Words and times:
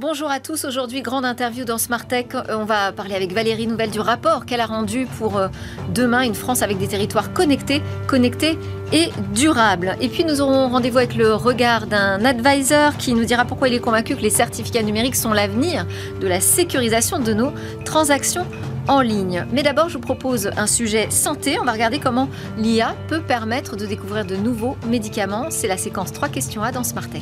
Bonjour 0.00 0.30
à 0.30 0.40
tous. 0.40 0.64
Aujourd'hui, 0.64 1.02
grande 1.02 1.26
interview 1.26 1.66
dans 1.66 1.76
Smart 1.76 2.06
Tech. 2.06 2.28
Euh, 2.34 2.56
on 2.56 2.64
va 2.64 2.90
parler 2.90 3.14
avec 3.14 3.34
Valérie 3.34 3.66
Nouvelle 3.66 3.90
du 3.90 4.00
rapport 4.00 4.46
qu'elle 4.46 4.62
a 4.62 4.66
rendu 4.66 5.06
pour 5.18 5.36
euh, 5.36 5.48
demain 5.92 6.22
une 6.22 6.34
France 6.34 6.62
avec 6.62 6.78
des 6.78 6.88
territoires 6.88 7.34
connectés, 7.34 7.82
connectés 8.06 8.58
et 8.94 9.10
durables. 9.34 9.96
Et 10.00 10.08
puis, 10.08 10.24
nous 10.24 10.40
aurons 10.40 10.70
rendez-vous 10.70 10.96
avec 10.96 11.16
le 11.16 11.34
regard 11.34 11.86
d'un 11.86 12.24
advisor 12.24 12.96
qui 12.96 13.12
nous 13.12 13.26
dira 13.26 13.44
pourquoi 13.44 13.68
il 13.68 13.74
est 13.74 13.80
convaincu 13.80 14.16
que 14.16 14.22
les 14.22 14.30
certificats 14.30 14.82
numériques 14.82 15.16
sont 15.16 15.34
l'avenir 15.34 15.86
de 16.18 16.26
la 16.26 16.40
sécurisation 16.40 17.18
de 17.18 17.34
nos 17.34 17.52
transactions 17.84 18.46
en 18.88 19.02
ligne. 19.02 19.44
Mais 19.52 19.62
d'abord, 19.62 19.90
je 19.90 19.98
vous 19.98 20.00
propose 20.00 20.50
un 20.56 20.66
sujet 20.66 21.10
santé. 21.10 21.58
On 21.60 21.64
va 21.64 21.72
regarder 21.72 21.98
comment 21.98 22.30
l'IA 22.56 22.96
peut 23.08 23.20
permettre 23.20 23.76
de 23.76 23.84
découvrir 23.84 24.24
de 24.24 24.36
nouveaux 24.36 24.78
médicaments. 24.88 25.48
C'est 25.50 25.68
la 25.68 25.76
séquence 25.76 26.10
3 26.10 26.30
questions 26.30 26.62
A 26.62 26.72
dans 26.72 26.84
Smart 26.84 27.10
Tech. 27.10 27.20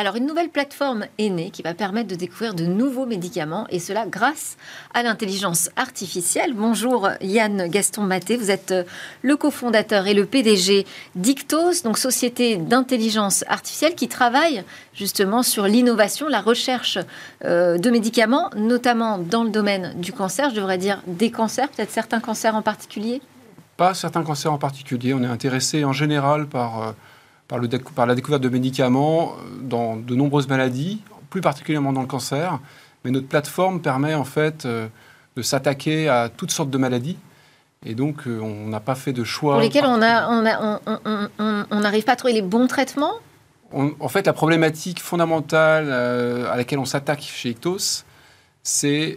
Alors, 0.00 0.16
une 0.16 0.24
nouvelle 0.24 0.48
plateforme 0.48 1.04
est 1.18 1.28
née 1.28 1.50
qui 1.50 1.60
va 1.60 1.74
permettre 1.74 2.08
de 2.08 2.14
découvrir 2.14 2.54
de 2.54 2.64
nouveaux 2.64 3.04
médicaments 3.04 3.66
et 3.68 3.78
cela 3.78 4.06
grâce 4.06 4.56
à 4.94 5.02
l'intelligence 5.02 5.68
artificielle. 5.76 6.54
Bonjour 6.54 7.10
Yann 7.20 7.68
Gaston 7.68 8.04
Maté, 8.04 8.38
vous 8.38 8.50
êtes 8.50 8.70
euh, 8.70 8.84
le 9.20 9.36
cofondateur 9.36 10.06
et 10.06 10.14
le 10.14 10.24
PDG 10.24 10.86
d'Ictos, 11.16 11.82
donc 11.84 11.98
société 11.98 12.56
d'intelligence 12.56 13.44
artificielle 13.46 13.94
qui 13.94 14.08
travaille 14.08 14.64
justement 14.94 15.42
sur 15.42 15.66
l'innovation, 15.66 16.28
la 16.28 16.40
recherche 16.40 16.96
euh, 17.44 17.76
de 17.76 17.90
médicaments, 17.90 18.48
notamment 18.56 19.18
dans 19.18 19.44
le 19.44 19.50
domaine 19.50 19.92
du 20.00 20.14
cancer, 20.14 20.48
je 20.48 20.54
devrais 20.54 20.78
dire 20.78 21.02
des 21.08 21.30
cancers, 21.30 21.68
peut-être 21.68 21.90
certains 21.90 22.20
cancers 22.20 22.56
en 22.56 22.62
particulier? 22.62 23.20
Pas 23.76 23.92
certains 23.92 24.22
cancers 24.22 24.50
en 24.50 24.56
particulier, 24.56 25.12
on 25.12 25.22
est 25.22 25.26
intéressé 25.26 25.84
en 25.84 25.92
général 25.92 26.46
par... 26.46 26.94
Par, 27.50 28.06
la 28.06 28.14
découverte 28.14 28.42
de 28.42 28.48
médicaments 28.48 29.32
euh, 29.32 29.58
dans 29.62 29.96
de 29.96 30.14
nombreuses 30.14 30.46
maladies, 30.46 31.02
plus 31.30 31.40
particulièrement 31.40 31.92
dans 31.92 32.00
le 32.00 32.06
cancer. 32.06 32.60
Mais 33.04 33.10
notre 33.10 33.26
plateforme 33.26 33.80
permet 33.80 34.14
en 34.14 34.24
fait 34.24 34.66
euh, 34.66 34.86
de 35.34 35.42
s'attaquer 35.42 36.08
à 36.08 36.28
toutes 36.28 36.52
sortes 36.52 36.70
de 36.70 36.78
maladies. 36.78 37.16
Et 37.84 37.96
donc, 37.96 38.28
euh, 38.28 38.38
on 38.40 38.68
n'a 38.68 38.78
pas 38.78 38.94
fait 38.94 39.12
de 39.12 39.24
choix. 39.24 39.54
Pour 39.54 39.62
lesquels 39.62 39.84
on 39.84 39.96
n'arrive 39.96 40.52
on 41.72 42.02
pas 42.06 42.12
à 42.12 42.16
trouver 42.16 42.34
les 42.34 42.42
bons 42.42 42.68
traitements? 42.68 43.14
En 43.72 44.08
fait, 44.08 44.26
la 44.26 44.32
problématique 44.32 45.00
fondamentale 45.00 45.92
à 45.92 46.56
laquelle 46.56 46.80
on 46.80 46.84
s'attaque 46.84 47.22
chez 47.22 47.50
Ictos, 47.50 48.04
c'est 48.64 49.16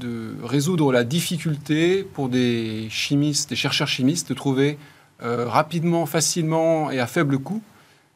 de 0.00 0.34
résoudre 0.42 0.90
la 0.90 1.04
difficulté 1.04 2.02
pour 2.02 2.28
des 2.28 2.88
chimistes, 2.90 3.50
des 3.50 3.56
chercheurs 3.56 3.86
chimistes, 3.86 4.30
de 4.30 4.34
trouver 4.34 4.78
euh, 5.22 5.46
rapidement, 5.48 6.06
facilement 6.06 6.90
et 6.90 7.00
à 7.00 7.06
faible 7.06 7.38
coût 7.38 7.62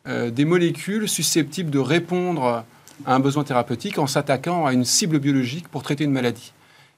euh, 0.06 0.31
des 0.31 0.45
molécules 0.45 1.08
susceptibles 1.08 1.70
de 1.70 1.78
répondre 1.78 2.64
à 3.06 3.14
un 3.14 3.20
besoin 3.20 3.45
thérapeutique 3.45 3.98
en 3.98 4.06
s'attaquant 4.06 4.67
à 4.67 4.72
une 4.72 4.84
cible 4.84 5.19
biologique 5.19 5.69
pour 5.69 5.83
traiter 5.83 6.05
une 6.05 6.12
maladie. 6.12 6.53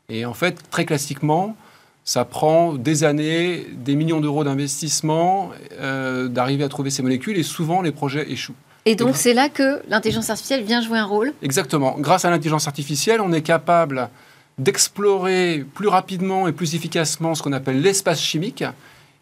Et 0.09 0.25
en 0.25 0.35
fait, 0.35 0.59
très 0.71 0.85
classiquement, 0.85 1.57
ça 2.05 2.25
prend 2.25 2.75
des 2.75 3.05
années, 3.05 3.67
des 3.73 3.97
millions 3.97 4.21
d'euros 4.21 4.45
d'investissement 4.45 5.51
euh, 5.81 6.29
d'arriver 6.29 6.65
à 6.65 6.69
trouver 6.69 6.91
ces 6.91 7.03
molécules 7.03 7.39
et 7.39 7.43
souvent 7.43 7.81
les 7.81 7.93
projets 7.93 8.31
échouent. 8.31 8.55
Et 8.87 8.97
donc 8.97 9.17
c'est 9.17 9.33
là 9.33 9.49
que 9.49 9.81
l'intelligence 9.89 10.29
artificielle 10.29 10.63
vient 10.63 10.83
jouer 10.83 10.99
un 10.99 11.07
rôle? 11.07 11.33
Exactement. 11.43 11.97
Grâce 11.99 12.27
à 12.27 12.31
l'intelligence 12.31 12.67
artificielle, 12.67 13.23
on 13.23 13.33
est 13.33 13.41
capable 13.41 14.11
d'explorer 14.59 15.65
plus 15.75 15.89
rapidement 15.89 16.47
et 16.47 16.53
plus 16.53 16.75
efficacement 16.75 17.35
ce 17.35 17.43
qu'on 17.43 17.53
appelle 17.53 17.81
l'espace 17.81 18.21
chimique, 18.21 18.63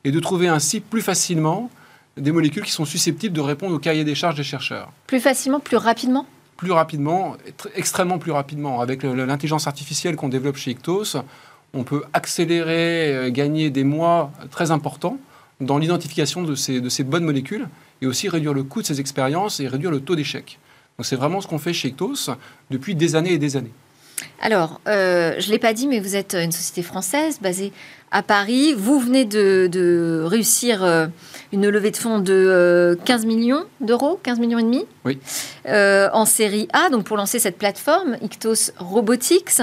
et 0.04 0.10
de 0.10 0.20
trouver 0.20 0.48
ainsi 0.48 0.80
plus 0.80 1.02
facilement 1.02 1.70
des 2.16 2.32
molécules 2.32 2.64
qui 2.64 2.72
sont 2.72 2.84
susceptibles 2.84 3.34
de 3.34 3.40
répondre 3.40 3.74
au 3.74 3.78
cahier 3.78 4.04
des 4.04 4.14
charges 4.14 4.36
des 4.36 4.42
chercheurs. 4.42 4.92
Plus 5.06 5.20
facilement, 5.20 5.60
plus 5.60 5.76
rapidement 5.76 6.26
Plus 6.56 6.72
rapidement, 6.72 7.36
extrêmement 7.74 8.18
plus 8.18 8.32
rapidement. 8.32 8.80
Avec 8.80 9.02
l'intelligence 9.02 9.66
artificielle 9.66 10.16
qu'on 10.16 10.28
développe 10.28 10.56
chez 10.56 10.72
Ictos, 10.72 11.16
on 11.74 11.84
peut 11.84 12.04
accélérer, 12.12 13.14
euh, 13.14 13.30
gagner 13.30 13.70
des 13.70 13.84
mois 13.84 14.30
très 14.50 14.70
importants 14.70 15.16
dans 15.60 15.78
l'identification 15.78 16.42
de 16.42 16.54
ces, 16.54 16.80
de 16.80 16.88
ces 16.88 17.04
bonnes 17.04 17.24
molécules 17.24 17.68
et 18.02 18.06
aussi 18.06 18.28
réduire 18.28 18.52
le 18.52 18.62
coût 18.62 18.82
de 18.82 18.86
ces 18.86 19.00
expériences 19.00 19.60
et 19.60 19.68
réduire 19.68 19.90
le 19.90 20.00
taux 20.00 20.16
d'échec. 20.16 20.58
Donc 20.98 21.06
c'est 21.06 21.16
vraiment 21.16 21.40
ce 21.40 21.46
qu'on 21.46 21.58
fait 21.58 21.72
chez 21.72 21.88
Ictos 21.88 22.30
depuis 22.70 22.94
des 22.94 23.16
années 23.16 23.32
et 23.32 23.38
des 23.38 23.56
années. 23.56 23.72
Alors, 24.40 24.80
euh, 24.88 25.34
je 25.38 25.46
ne 25.46 25.52
l'ai 25.52 25.58
pas 25.58 25.72
dit, 25.72 25.86
mais 25.86 26.00
vous 26.00 26.16
êtes 26.16 26.34
une 26.34 26.52
société 26.52 26.82
française 26.82 27.38
basée 27.40 27.72
à 28.10 28.22
Paris. 28.22 28.74
Vous 28.74 28.98
venez 28.98 29.24
de, 29.24 30.22
réussir 30.24 30.84
euh, 30.84 31.06
une 31.52 31.68
levée 31.68 31.90
de 31.90 31.96
fonds 31.96 32.18
de 32.18 32.98
15 33.04 33.24
euh, 33.24 33.26
millions 33.26 33.64
d'euros, 33.80 34.20
15 34.22 34.38
millions 34.40 34.58
et 34.58 34.64
demi, 34.64 34.84
oui. 35.04 35.18
en 35.66 36.24
série 36.24 36.68
A, 36.72 36.90
donc 36.90 37.04
pour 37.04 37.16
lancer 37.16 37.38
cette 37.38 37.56
plateforme, 37.56 38.16
Ictos 38.20 38.72
Robotics. 38.78 39.62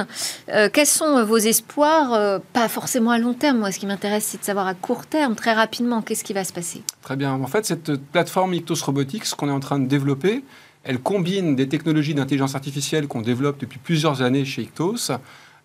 quels 0.74 0.86
sont 0.86 1.24
vos 1.26 1.38
espoirs 1.38 2.42
Pas 2.54 2.68
forcément 2.68 3.12
à 3.12 3.20
long 3.20 3.34
terme, 3.34 3.60
moi 3.60 3.72
ce 3.72 3.80
qui 3.80 3.86
m'intéresse 3.86 4.26
c'est 4.26 4.40
de 4.40 4.46
savoir 4.46 4.68
à 4.68 4.74
court 4.74 5.06
terme, 5.06 5.36
très 5.36 5.54
rapidement, 5.54 6.02
qu'est-ce 6.02 6.24
qui 6.24 6.34
va 6.34 6.44
se 6.44 6.54
passer? 6.54 6.82
Très 7.02 7.16
bien. 7.16 7.34
En 7.34 7.48
fait, 7.48 7.66
cette 7.66 7.96
plateforme 8.12 8.54
Ictos 8.54 8.84
Robotics 8.84 9.30
qu'on 9.36 9.50
est 9.50 9.54
en 9.54 9.60
train 9.60 9.80
de 9.80 9.88
développer, 9.88 10.44
elle 10.84 11.00
combine 11.00 11.56
des 11.56 11.68
technologies 11.68 12.14
d'intelligence 12.14 12.56
artificielle 12.56 13.08
qu'on 13.08 13.22
développe 13.22 13.60
depuis 13.60 13.80
plusieurs 13.80 14.22
années 14.22 14.46
chez 14.46 14.64
Ictos 14.64 15.12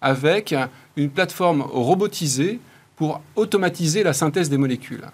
avec 0.01 0.55
une 0.97 1.11
plateforme 1.11 1.63
robotisée 1.63 2.61
pour 2.97 3.23
automatiser 3.37 4.03
la 4.03 4.13
synthèse 4.13 4.51
des 4.51 4.59
molécules. 4.59 5.05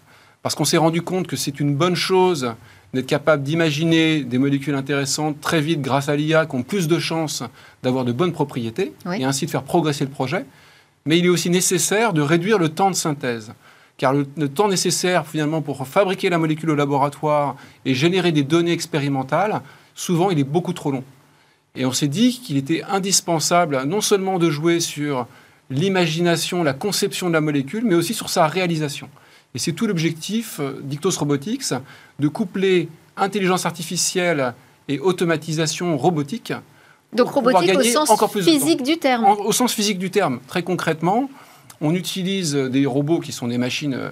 Parce 0.42 0.54
qu'on 0.54 0.64
s'est 0.64 0.78
rendu 0.78 1.02
compte 1.02 1.26
que 1.26 1.36
c'est 1.36 1.60
une 1.60 1.74
bonne 1.76 1.94
chose 1.94 2.54
d'être 2.92 3.06
capable 3.06 3.42
d'imaginer 3.42 4.24
des 4.24 4.38
molécules 4.38 4.74
intéressantes 4.74 5.40
très 5.40 5.60
vite 5.60 5.80
grâce 5.80 6.08
à 6.08 6.16
l'IA 6.16 6.46
qui 6.46 6.56
ont 6.56 6.62
plus 6.62 6.88
de 6.88 6.98
chances 6.98 7.42
d'avoir 7.82 8.04
de 8.04 8.12
bonnes 8.12 8.32
propriétés 8.32 8.92
et 9.16 9.24
ainsi 9.24 9.46
de 9.46 9.50
faire 9.50 9.62
progresser 9.62 10.04
le 10.04 10.10
projet. 10.10 10.44
Mais 11.04 11.18
il 11.18 11.26
est 11.26 11.30
aussi 11.30 11.50
nécessaire 11.50 12.12
de 12.12 12.20
réduire 12.20 12.58
le 12.58 12.70
temps 12.70 12.90
de 12.90 12.96
synthèse. 12.96 13.52
Car 13.96 14.12
le, 14.14 14.26
le 14.36 14.48
temps 14.48 14.68
nécessaire 14.68 15.26
finalement 15.26 15.60
pour 15.60 15.86
fabriquer 15.86 16.30
la 16.30 16.38
molécule 16.38 16.70
au 16.70 16.74
laboratoire 16.74 17.54
et 17.84 17.94
générer 17.94 18.32
des 18.32 18.42
données 18.42 18.72
expérimentales 18.72 19.60
souvent 20.00 20.30
il 20.30 20.38
est 20.38 20.44
beaucoup 20.44 20.72
trop 20.72 20.90
long. 20.90 21.04
Et 21.76 21.84
on 21.84 21.92
s'est 21.92 22.08
dit 22.08 22.40
qu'il 22.40 22.56
était 22.56 22.82
indispensable 22.82 23.82
non 23.84 24.00
seulement 24.00 24.38
de 24.38 24.50
jouer 24.50 24.80
sur 24.80 25.26
l'imagination, 25.68 26.64
la 26.64 26.72
conception 26.72 27.28
de 27.28 27.34
la 27.34 27.40
molécule, 27.40 27.84
mais 27.84 27.94
aussi 27.94 28.14
sur 28.14 28.30
sa 28.30 28.46
réalisation. 28.46 29.08
Et 29.54 29.58
c'est 29.58 29.72
tout 29.72 29.86
l'objectif 29.86 30.58
euh, 30.58 30.80
d'Ictos 30.82 31.10
Robotics, 31.18 31.74
de 32.18 32.28
coupler 32.28 32.88
intelligence 33.16 33.66
artificielle 33.66 34.54
et 34.88 34.98
automatisation 34.98 35.96
robotique. 35.98 36.52
Donc 37.12 37.28
robotique 37.30 37.76
au 37.76 37.82
sens 37.82 38.10
physique 38.40 38.82
du 38.82 38.96
terme. 38.98 39.24
au 39.24 39.52
sens 39.52 39.72
physique 39.72 39.98
du 39.98 40.10
terme. 40.10 40.40
Très 40.46 40.62
concrètement, 40.62 41.28
on 41.80 41.94
utilise 41.94 42.54
des 42.54 42.86
robots 42.86 43.20
qui 43.20 43.32
sont 43.32 43.48
des 43.48 43.58
machines 43.58 43.94
euh, 43.94 44.10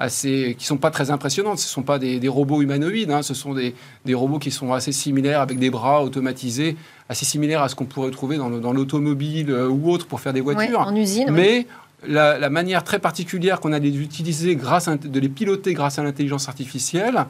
assez, 0.00 0.56
qui 0.58 0.64
sont 0.64 0.78
pas 0.78 0.90
très 0.90 1.10
impressionnantes. 1.10 1.58
Ce 1.58 1.66
ne 1.66 1.70
sont 1.70 1.82
pas 1.82 1.98
des, 1.98 2.28
robots 2.28 2.62
humanoïdes, 2.62 3.10
hein. 3.10 3.22
ce 3.22 3.34
sont 3.34 3.54
des, 3.54 3.74
robots 4.14 4.38
qui 4.38 4.50
sont 4.50 4.72
assez 4.72 4.92
similaires 4.92 5.42
avec 5.42 5.58
des 5.58 5.70
bras 5.70 6.02
automatisés, 6.02 6.76
assez 7.08 7.26
similaires 7.26 7.62
à 7.62 7.68
ce 7.68 7.74
qu'on 7.76 7.84
pourrait 7.84 8.10
trouver 8.10 8.38
dans 8.38 8.72
l'automobile 8.72 9.50
euh, 9.50 9.68
ou 9.68 9.90
autre 9.90 10.06
pour 10.06 10.20
faire 10.20 10.32
des 10.32 10.40
voitures. 10.40 10.80
en 10.80 10.96
usine. 10.96 11.30
Mais 11.30 11.66
la, 12.08 12.50
manière 12.50 12.82
très 12.82 12.98
particulière 12.98 13.60
qu'on 13.60 13.72
a 13.72 13.78
d'utiliser 13.78 14.56
grâce 14.56 14.88
de 14.88 15.20
les 15.20 15.28
piloter 15.28 15.74
grâce 15.74 15.98
à 15.98 16.02
l'intelligence 16.02 16.48
artificielle 16.48 17.26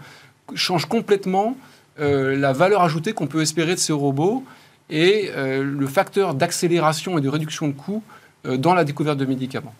change 0.54 0.86
complètement 0.86 1.56
euh, 1.98 2.36
la 2.36 2.52
valeur 2.52 2.82
ajoutée 2.82 3.12
qu'on 3.12 3.26
peut 3.26 3.42
espérer 3.42 3.74
de 3.74 3.80
ces 3.80 3.92
robots 3.92 4.44
et 4.90 5.30
euh, 5.36 5.62
le 5.64 5.86
facteur 5.86 6.34
d'accélération 6.34 7.18
et 7.18 7.20
de 7.20 7.28
réduction 7.28 7.66
de 7.68 7.72
coûts 7.72 8.02
dans 8.44 8.72
la 8.72 8.84
découverte 8.84 9.18
de 9.18 9.26
médicaments. 9.26 9.74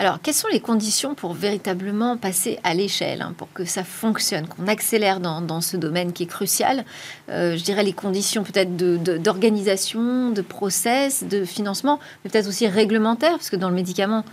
Alors, 0.00 0.20
quelles 0.22 0.34
sont 0.34 0.46
les 0.52 0.60
conditions 0.60 1.16
pour 1.16 1.34
véritablement 1.34 2.16
passer 2.16 2.60
à 2.62 2.72
l'échelle, 2.72 3.20
hein, 3.20 3.34
pour 3.36 3.52
que 3.52 3.64
ça 3.64 3.82
fonctionne, 3.82 4.46
qu'on 4.46 4.68
accélère 4.68 5.18
dans, 5.18 5.60
ce 5.60 5.76
domaine 5.76 6.12
qui 6.12 6.22
est 6.22 6.26
crucial? 6.26 6.84
Euh, 7.30 7.56
Je 7.56 7.64
dirais 7.64 7.82
les 7.82 7.92
conditions 7.92 8.44
peut-être 8.44 8.76
d'organisation, 8.76 10.30
de, 10.30 10.40
process, 10.40 11.24
de 11.24 11.44
financement, 11.44 11.98
mais 12.22 12.30
peut-être 12.30 12.46
aussi 12.46 12.68
réglementaire, 12.68 13.32
parce 13.32 13.50
que 13.50 13.56
dans 13.56 13.68
le 13.68 13.74
médicament, 13.74 14.24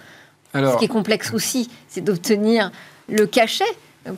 ce 0.54 0.78
qui 0.78 0.86
est 0.86 0.88
complexe 0.88 1.34
aussi, 1.34 1.72
c'est 1.88 2.02
d'obtenir 2.02 2.72
le 3.10 3.26
cachet 3.26 3.66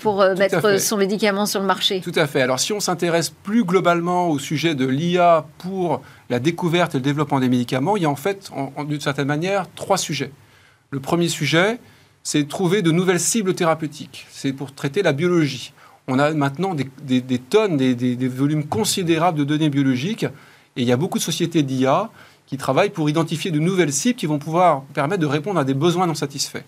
pour 0.01 0.21
euh, 0.21 0.35
mettre 0.35 0.81
son 0.81 0.97
médicament 0.97 1.45
sur 1.45 1.61
le 1.61 1.65
marché. 1.65 2.01
Tout 2.01 2.11
à 2.15 2.27
fait. 2.27 2.41
Alors 2.41 2.59
si 2.59 2.73
on 2.73 2.81
s'intéresse 2.81 3.29
plus 3.29 3.63
globalement 3.63 4.27
au 4.27 4.37
sujet 4.37 4.75
de 4.75 4.85
l'IA 4.85 5.45
pour 5.59 6.01
la 6.29 6.39
découverte 6.39 6.93
et 6.93 6.97
le 6.97 7.03
développement 7.03 7.39
des 7.39 7.47
médicaments, 7.47 7.95
il 7.95 8.03
y 8.03 8.05
a 8.05 8.09
en 8.09 8.17
fait, 8.17 8.51
d'une 8.85 8.99
certaine 8.99 9.27
manière, 9.27 9.65
trois 9.75 9.97
sujets. 9.97 10.31
Le 10.89 10.99
premier 11.01 11.27
sujet, 11.27 11.79
c'est 12.23 12.43
de 12.43 12.47
trouver 12.47 12.81
de 12.81 12.91
nouvelles 12.91 13.19
cibles 13.19 13.53
thérapeutiques. 13.53 14.25
C'est 14.29 14.53
pour 14.53 14.73
traiter 14.73 15.01
la 15.01 15.11
biologie. 15.11 15.73
On 16.07 16.17
a 16.19 16.31
maintenant 16.31 16.73
des, 16.75 17.39
tonnes, 17.39 17.75
des, 17.75 18.27
volumes 18.27 18.65
considérables 18.65 19.37
de 19.37 19.43
données 19.43 19.69
biologiques, 19.69 20.23
et 20.23 20.81
il 20.81 20.87
y 20.87 20.93
a 20.93 20.97
beaucoup 20.97 21.17
de 21.17 21.23
sociétés 21.23 21.63
d'IA 21.63 22.09
qui 22.45 22.55
travaillent 22.55 22.91
pour 22.91 23.09
identifier 23.09 23.51
de 23.51 23.59
nouvelles 23.59 23.91
cibles 23.91 24.17
qui 24.17 24.25
vont 24.25 24.39
pouvoir 24.39 24.83
permettre 24.93 25.21
de 25.21 25.25
répondre 25.25 25.59
à 25.59 25.65
des 25.65 25.73
besoins 25.73 26.07
non 26.07 26.15
satisfaits. 26.15 26.63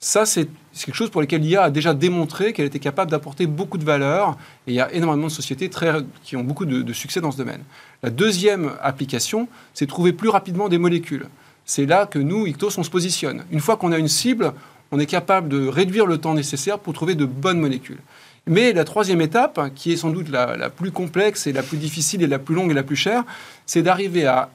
Ça, 0.00 0.26
c'est 0.26 0.48
quelque 0.84 0.96
chose 0.96 1.10
pour 1.10 1.20
lequel 1.20 1.42
l'IA 1.42 1.62
a 1.62 1.70
déjà 1.70 1.94
démontré 1.94 2.52
qu'elle 2.52 2.66
était 2.66 2.80
capable 2.80 3.12
d'apporter 3.12 3.46
beaucoup 3.46 3.78
de 3.78 3.84
valeur. 3.84 4.36
Et 4.66 4.72
il 4.72 4.74
y 4.74 4.80
a 4.80 4.92
énormément 4.92 5.28
de 5.28 5.32
sociétés 5.32 5.70
très, 5.70 5.92
qui 6.24 6.34
ont 6.34 6.42
beaucoup 6.42 6.64
de, 6.64 6.92
succès 6.92 7.20
dans 7.20 7.30
ce 7.30 7.36
domaine. 7.36 7.62
La 8.02 8.10
deuxième 8.10 8.72
application, 8.82 9.46
c'est 9.74 9.86
trouver 9.86 10.12
plus 10.12 10.28
rapidement 10.28 10.68
des 10.68 10.78
molécules. 10.78 11.28
C'est 11.74 11.86
là 11.86 12.04
que 12.04 12.18
nous, 12.18 12.46
Ictos, 12.46 12.78
on 12.78 12.82
se 12.82 12.90
positionne. 12.90 13.44
Une 13.50 13.60
fois 13.60 13.78
qu'on 13.78 13.92
a 13.92 13.98
une 13.98 14.06
cible, 14.06 14.52
on 14.90 14.98
est 14.98 15.06
capable 15.06 15.48
de 15.48 15.66
réduire 15.66 16.04
le 16.04 16.18
temps 16.18 16.34
nécessaire 16.34 16.78
pour 16.78 16.92
trouver 16.92 17.14
de 17.14 17.24
bonnes 17.24 17.58
molécules. 17.58 18.00
Mais 18.46 18.74
la 18.74 18.84
troisième 18.84 19.22
étape, 19.22 19.58
qui 19.74 19.90
est 19.90 19.96
sans 19.96 20.10
doute 20.10 20.28
la, 20.28 20.68
plus 20.68 20.90
complexe 20.90 21.46
et 21.46 21.52
la 21.54 21.62
plus 21.62 21.78
difficile 21.78 22.22
et 22.22 22.26
la 22.26 22.38
plus 22.38 22.54
longue 22.54 22.70
et 22.70 22.74
la 22.74 22.82
plus 22.82 22.96
chère, 22.96 23.24
c'est 23.64 23.80
d'arriver 23.80 24.26
à, 24.26 24.50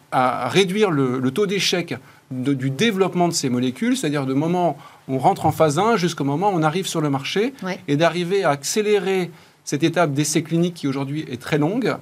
réduire 0.50 0.92
le, 0.92 1.32
taux 1.32 1.48
d'échec 1.48 1.96
du 2.30 2.70
développement 2.70 3.28
de 3.28 3.34
ces 3.34 3.50
molécules, 3.50 3.98
c'est-à-dire 3.98 4.28
de 4.28 4.36
moment 4.36 4.78
où 5.08 5.16
on 5.16 5.18
rentre 5.18 5.48
en 5.48 5.52
phase 5.52 5.80
1 5.80 5.98
jusqu'au 5.98 6.24
moment 6.24 6.52
où 6.52 6.56
on 6.56 6.62
arrive 6.62 6.86
sur 6.86 7.02
le 7.02 7.10
marché, 7.10 7.52
et 7.88 7.98
d'arriver 7.98 8.44
à 8.44 8.52
accélérer 8.52 9.32
cette 9.66 9.82
étape 9.82 10.14
d'essai 10.14 10.44
clinique 10.44 10.76
qui 10.76 10.88
aujourd'hui 10.88 11.26
est 11.32 11.42
très 11.42 11.58
longue, 11.58 11.96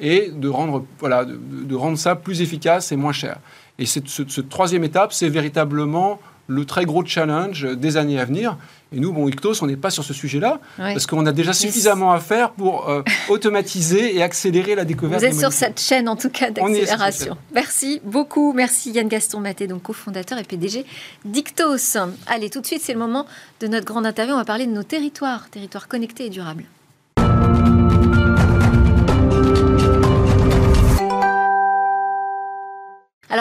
et 0.00 0.30
de 0.30 0.48
rendre, 0.48 0.84
voilà, 0.98 1.24
de, 1.24 1.74
rendre 1.74 1.98
ça 1.98 2.14
plus 2.14 2.40
efficace 2.42 2.92
et 2.92 2.96
moins 2.96 3.12
cher. 3.12 3.38
Et 3.78 3.86
cette, 3.86 4.08
cette 4.08 4.48
troisième 4.48 4.84
étape, 4.84 5.12
c'est 5.12 5.28
véritablement 5.28 6.18
le 6.48 6.64
très 6.64 6.86
gros 6.86 7.04
challenge 7.04 7.64
des 7.76 7.96
années 7.96 8.18
à 8.18 8.24
venir. 8.24 8.56
Et 8.90 8.98
nous, 8.98 9.12
bon, 9.12 9.28
Ictos, 9.28 9.62
on 9.62 9.66
n'est 9.66 9.76
pas 9.76 9.90
sur 9.90 10.02
ce 10.02 10.14
sujet-là, 10.14 10.60
parce 10.78 11.06
qu'on 11.06 11.26
a 11.26 11.32
déjà 11.32 11.52
suffisamment 11.52 12.10
à 12.10 12.20
faire 12.20 12.52
pour 12.52 12.88
euh, 12.88 13.02
automatiser 13.28 14.16
et 14.16 14.22
accélérer 14.22 14.74
la 14.74 14.86
découverte. 14.86 15.20
Vous 15.20 15.28
êtes 15.28 15.38
sur 15.38 15.52
cette 15.52 15.78
chaîne, 15.78 16.08
en 16.08 16.16
tout 16.16 16.30
cas, 16.30 16.50
d'accélération. 16.50 17.36
Merci 17.52 18.00
beaucoup. 18.02 18.54
Merci 18.54 18.92
Yann 18.92 19.08
Gaston 19.08 19.40
Maté, 19.40 19.66
donc 19.66 19.82
cofondateur 19.82 20.38
et 20.38 20.44
PDG 20.44 20.86
d'Ictos. 21.26 21.98
Allez, 22.26 22.48
tout 22.48 22.62
de 22.62 22.66
suite, 22.66 22.80
c'est 22.82 22.94
le 22.94 22.98
moment 22.98 23.26
de 23.60 23.66
notre 23.66 23.84
grande 23.84 24.06
interview. 24.06 24.34
On 24.34 24.38
va 24.38 24.46
parler 24.46 24.66
de 24.66 24.72
nos 24.72 24.82
territoires, 24.82 25.50
territoires 25.50 25.86
connectés 25.86 26.26
et 26.26 26.30
durables. 26.30 26.64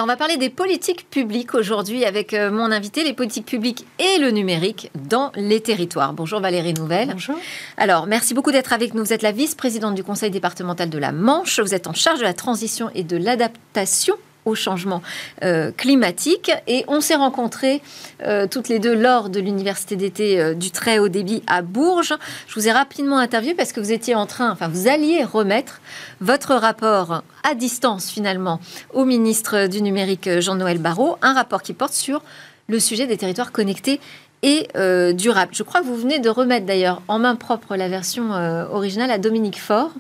On 0.07 0.09
va 0.09 0.15
parler 0.15 0.37
des 0.37 0.49
politiques 0.49 1.09
publiques 1.09 1.53
aujourd'hui 1.53 2.05
avec 2.05 2.33
euh, 2.33 2.49
mon 2.49 2.71
invité, 2.71 3.03
les 3.03 3.11
politiques 3.11 3.45
publiques 3.45 3.85
et 3.99 4.19
le 4.19 4.31
numérique 4.31 4.89
dans 4.95 5.33
les 5.35 5.59
territoires. 5.59 6.13
Bonjour 6.13 6.39
Valérie 6.39 6.73
Nouvelle. 6.73 7.09
Bonjour. 7.11 7.35
Alors 7.75 8.07
merci 8.07 8.33
beaucoup 8.33 8.53
d'être 8.53 8.71
avec 8.71 8.93
nous. 8.93 9.03
Vous 9.03 9.11
êtes 9.11 9.21
la 9.21 9.33
vice-présidente 9.33 9.95
du 9.95 10.05
Conseil 10.05 10.31
départemental 10.31 10.89
de 10.89 10.97
la 10.97 11.11
Manche. 11.11 11.59
Vous 11.59 11.75
êtes 11.75 11.87
en 11.87 11.93
charge 11.93 12.19
de 12.19 12.23
la 12.23 12.33
transition 12.33 12.89
et 12.95 13.03
de 13.03 13.17
l'adaptation 13.17 14.15
au 14.47 14.55
changement 14.55 15.01
euh, 15.43 15.71
climatique. 15.75 16.51
Et 16.67 16.85
on 16.87 17.01
s'est 17.01 17.15
rencontrés 17.15 17.81
euh, 18.23 18.47
toutes 18.49 18.69
les 18.69 18.79
deux 18.79 18.95
lors 18.95 19.29
de 19.29 19.39
l'université 19.39 19.95
d'été 19.95 20.39
euh, 20.39 20.53
du 20.53 20.71
très 20.71 20.99
haut 20.99 21.09
débit 21.09 21.43
à 21.47 21.61
Bourges. 21.61 22.15
Je 22.47 22.55
vous 22.55 22.67
ai 22.67 22.71
rapidement 22.71 23.17
interviewé 23.17 23.53
parce 23.53 23.73
que 23.73 23.79
vous 23.79 23.91
étiez 23.91 24.15
en 24.15 24.25
train, 24.25 24.49
enfin 24.49 24.69
vous 24.69 24.87
alliez 24.87 25.23
remettre 25.23 25.81
votre 26.21 26.55
rapport 26.55 27.23
à 27.43 27.55
distance 27.55 28.09
finalement 28.09 28.59
au 28.93 29.05
ministre 29.05 29.67
du 29.67 29.81
numérique 29.81 30.39
Jean-Noël 30.39 30.79
Barrot, 30.79 31.17
un 31.21 31.33
rapport 31.33 31.61
qui 31.61 31.73
porte 31.73 31.93
sur 31.93 32.23
le 32.69 32.79
sujet 32.79 33.05
des 33.05 33.17
territoires 33.17 33.51
connectés 33.51 33.99
et 34.43 34.67
durables. 35.13 35.53
Je 35.53 35.63
crois 35.63 35.81
que 35.81 35.85
vous 35.85 35.95
venez 35.95 36.19
de 36.19 36.29
remettre 36.29 36.65
d'ailleurs 36.65 37.01
en 37.07 37.19
main 37.19 37.35
propre 37.35 37.75
la 37.75 37.87
version 37.87 38.31
originale 38.71 39.09
à 39.09 39.17
Dominique 39.17 39.59
Faure 39.59 39.91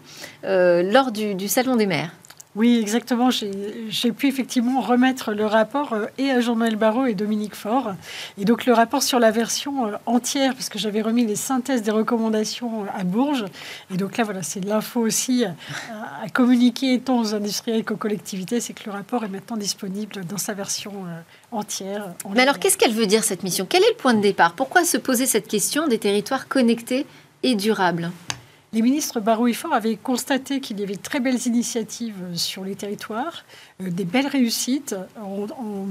lors 0.43 1.11
du 1.11 1.47
Salon 1.47 1.75
des 1.75 1.87
maires. 1.87 2.11
Oui, 2.57 2.79
exactement. 2.79 3.29
J'ai 3.29 4.11
pu 4.11 4.27
effectivement 4.27 4.81
remettre 4.81 5.31
le 5.31 5.45
rapport 5.45 5.93
euh, 5.93 6.07
et 6.17 6.31
à 6.31 6.41
Jean-Noël 6.41 6.75
Barrot 6.75 7.05
et 7.05 7.13
Dominique 7.13 7.53
Faure. 7.53 7.93
Et 8.39 8.45
donc 8.45 8.65
le 8.65 8.73
rapport 8.73 9.03
sur 9.03 9.19
la 9.19 9.29
version 9.29 9.85
euh, 9.85 9.91
entière, 10.07 10.55
parce 10.55 10.67
que 10.67 10.79
j'avais 10.79 11.03
remis 11.03 11.23
les 11.23 11.35
synthèses 11.35 11.83
des 11.83 11.91
recommandations 11.91 12.81
euh, 12.81 12.99
à 12.99 13.03
Bourges. 13.03 13.45
Et 13.93 13.97
donc 13.97 14.17
là, 14.17 14.23
voilà, 14.23 14.41
c'est 14.41 14.65
l'info 14.65 15.01
aussi 15.01 15.45
à 15.45 16.29
communiquer 16.33 16.99
tant 16.99 17.19
aux 17.19 17.35
industriels 17.35 17.85
qu'aux 17.85 17.95
collectivités. 17.95 18.59
C'est 18.59 18.73
que 18.73 18.85
le 18.87 18.91
rapport 18.91 19.23
est 19.23 19.29
maintenant 19.29 19.57
disponible 19.57 20.25
dans 20.25 20.39
sa 20.39 20.55
version 20.55 20.93
entière. 21.51 22.07
Mais 22.33 22.41
alors, 22.41 22.57
qu'est-ce 22.57 22.77
qu'elle 22.79 22.91
veut 22.91 23.05
dire 23.05 23.23
cette 23.23 23.43
mission? 23.43 23.67
Quel 23.69 23.83
est 23.83 23.89
le 23.91 23.97
point 23.97 24.15
de 24.15 24.21
départ? 24.21 24.53
Pourquoi 24.53 24.83
se 24.83 24.97
poser 24.97 25.27
cette 25.27 25.47
question 25.47 25.87
des 25.87 25.99
territoires 25.99 26.47
connectés 26.47 27.05
et 27.43 27.53
durables? 27.53 28.09
Les 28.73 28.81
ministres 28.81 29.19
Barrot 29.19 29.47
et 29.47 29.53
Fort 29.53 29.73
avaient 29.73 29.95
constaté 29.95 30.59
qu'il 30.59 30.79
y 30.79 30.83
avait 30.83 30.95
de 30.95 31.01
très 31.01 31.19
belles 31.19 31.47
initiatives 31.47 32.15
sur 32.33 32.63
les 32.63 32.75
territoires, 32.75 33.45
euh, 33.81 33.89
des 33.89 34.05
belles 34.05 34.27
réussites 34.27 34.95
en, 35.21 35.87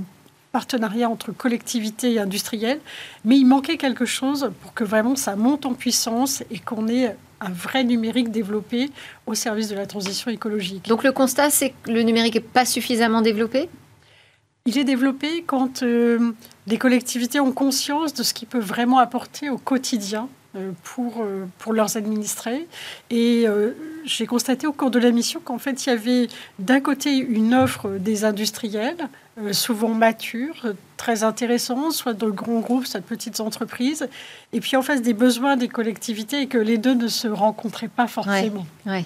partenariat 0.53 1.11
entre 1.11 1.33
collectivités 1.33 2.15
et 2.15 2.19
industriels, 2.19 2.81
mais 3.27 3.37
il 3.37 3.45
manquait 3.45 3.77
quelque 3.77 4.07
chose 4.07 4.51
pour 4.63 4.73
que 4.73 4.85
vraiment 4.85 5.15
ça 5.15 5.37
monte 5.37 5.67
en 5.67 5.75
puissance 5.75 6.43
et 6.51 6.59
qu'on 6.59 6.89
ait 6.89 7.15
un 7.43 7.51
vrai 7.51 7.85
numérique 7.85 8.31
développé 8.31 8.91
au 9.27 9.35
service 9.35 9.69
de 9.69 9.75
la 9.75 9.85
transition 9.85 10.31
écologique. 10.31 10.89
Donc 10.89 11.05
le 11.05 11.13
constat, 11.13 11.51
c'est 11.51 11.75
que 11.83 11.91
le 11.91 12.03
numérique 12.03 12.37
n'est 12.37 12.41
pas 12.41 12.65
suffisamment 12.65 13.21
développé? 13.21 13.69
Il 14.65 14.79
est 14.79 14.85
développé 14.85 15.45
quand 15.47 15.83
euh, 15.83 16.33
les 16.67 16.79
collectivités 16.79 17.39
ont 17.39 17.53
conscience 17.53 18.15
de 18.15 18.23
ce 18.23 18.33
qu'il 18.33 18.49
peut 18.49 18.59
vraiment 18.59 18.99
apporter 18.99 19.51
au 19.51 19.59
quotidien 19.59 20.29
pour, 20.83 21.23
euh, 21.23 21.47
pour 21.59 21.73
leurs 21.73 21.97
administrés. 21.97 22.67
Et 23.11 23.45
euh, 23.47 23.73
j'ai 24.07 24.27
constaté 24.27 24.67
au 24.67 24.73
cours 24.73 24.91
de 24.91 24.99
la 24.99 25.11
mission 25.11 25.41
qu'en 25.45 25.59
fait, 25.59 25.85
il 25.85 25.91
y 25.91 25.93
avait 25.93 26.29
d'un 26.59 26.81
côté 26.81 27.17
une 27.17 27.55
offre 27.55 27.91
des 27.99 28.25
industriels, 28.25 29.09
souvent 29.53 29.91
matures, 29.91 30.67
très 30.97 31.25
intéressants, 31.25 31.91
soit 31.91 32.15
de 32.15 32.27
grands 32.31 32.61
groupes, 32.61 32.87
soit 32.87 33.01
de 33.01 33.05
petites 33.05 33.41
entreprises, 33.41 34.09
et 34.53 34.61
puis 34.61 34.77
en 34.77 34.83
face 34.83 35.03
des 35.03 35.13
besoins 35.13 35.57
des 35.57 35.69
collectivités 35.69 36.43
et 36.43 36.47
que 36.47 36.57
les 36.57 36.79
deux 36.79 36.95
ne 36.95 37.09
se 37.09 37.29
rencontraient 37.29 37.89
pas 37.89 38.07
forcément. 38.07 38.65
Ouais, 38.87 39.05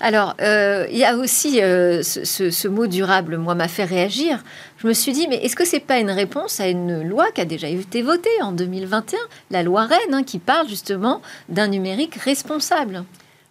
Alors, 0.00 0.34
il 0.40 0.96
y 0.96 1.04
a 1.04 1.16
aussi 1.16 1.58
ce, 1.58 2.50
ce, 2.50 2.68
mot 2.68 2.86
durable, 2.86 3.36
moi, 3.36 3.54
m'a 3.54 3.68
fait 3.68 3.84
réagir. 3.84 4.42
Je 4.78 4.88
me 4.88 4.92
suis 4.92 5.12
dit, 5.12 5.28
mais 5.28 5.36
est-ce 5.36 5.54
que 5.54 5.66
c'est 5.66 5.80
pas 5.80 5.98
une 5.98 6.10
réponse 6.10 6.58
à 6.58 6.66
une 6.66 7.06
loi 7.06 7.30
qui 7.30 7.42
a 7.42 7.44
déjà 7.44 7.68
été 7.68 8.02
votée 8.02 8.42
en 8.42 8.52
2021, 8.52 9.18
la 9.50 9.62
loi 9.62 9.84
Rennes, 9.84 10.14
hein, 10.14 10.24
qui 10.24 10.38
parle 10.38 10.68
justement 10.68 11.20
d'un 11.48 11.68
numérique 11.68 12.16
responsable? 12.16 13.04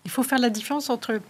Il 0.10 0.12
faut 0.12 0.24
faire 0.24 0.40
la 0.40 0.50
différence 0.50 0.90
entre 0.90 1.22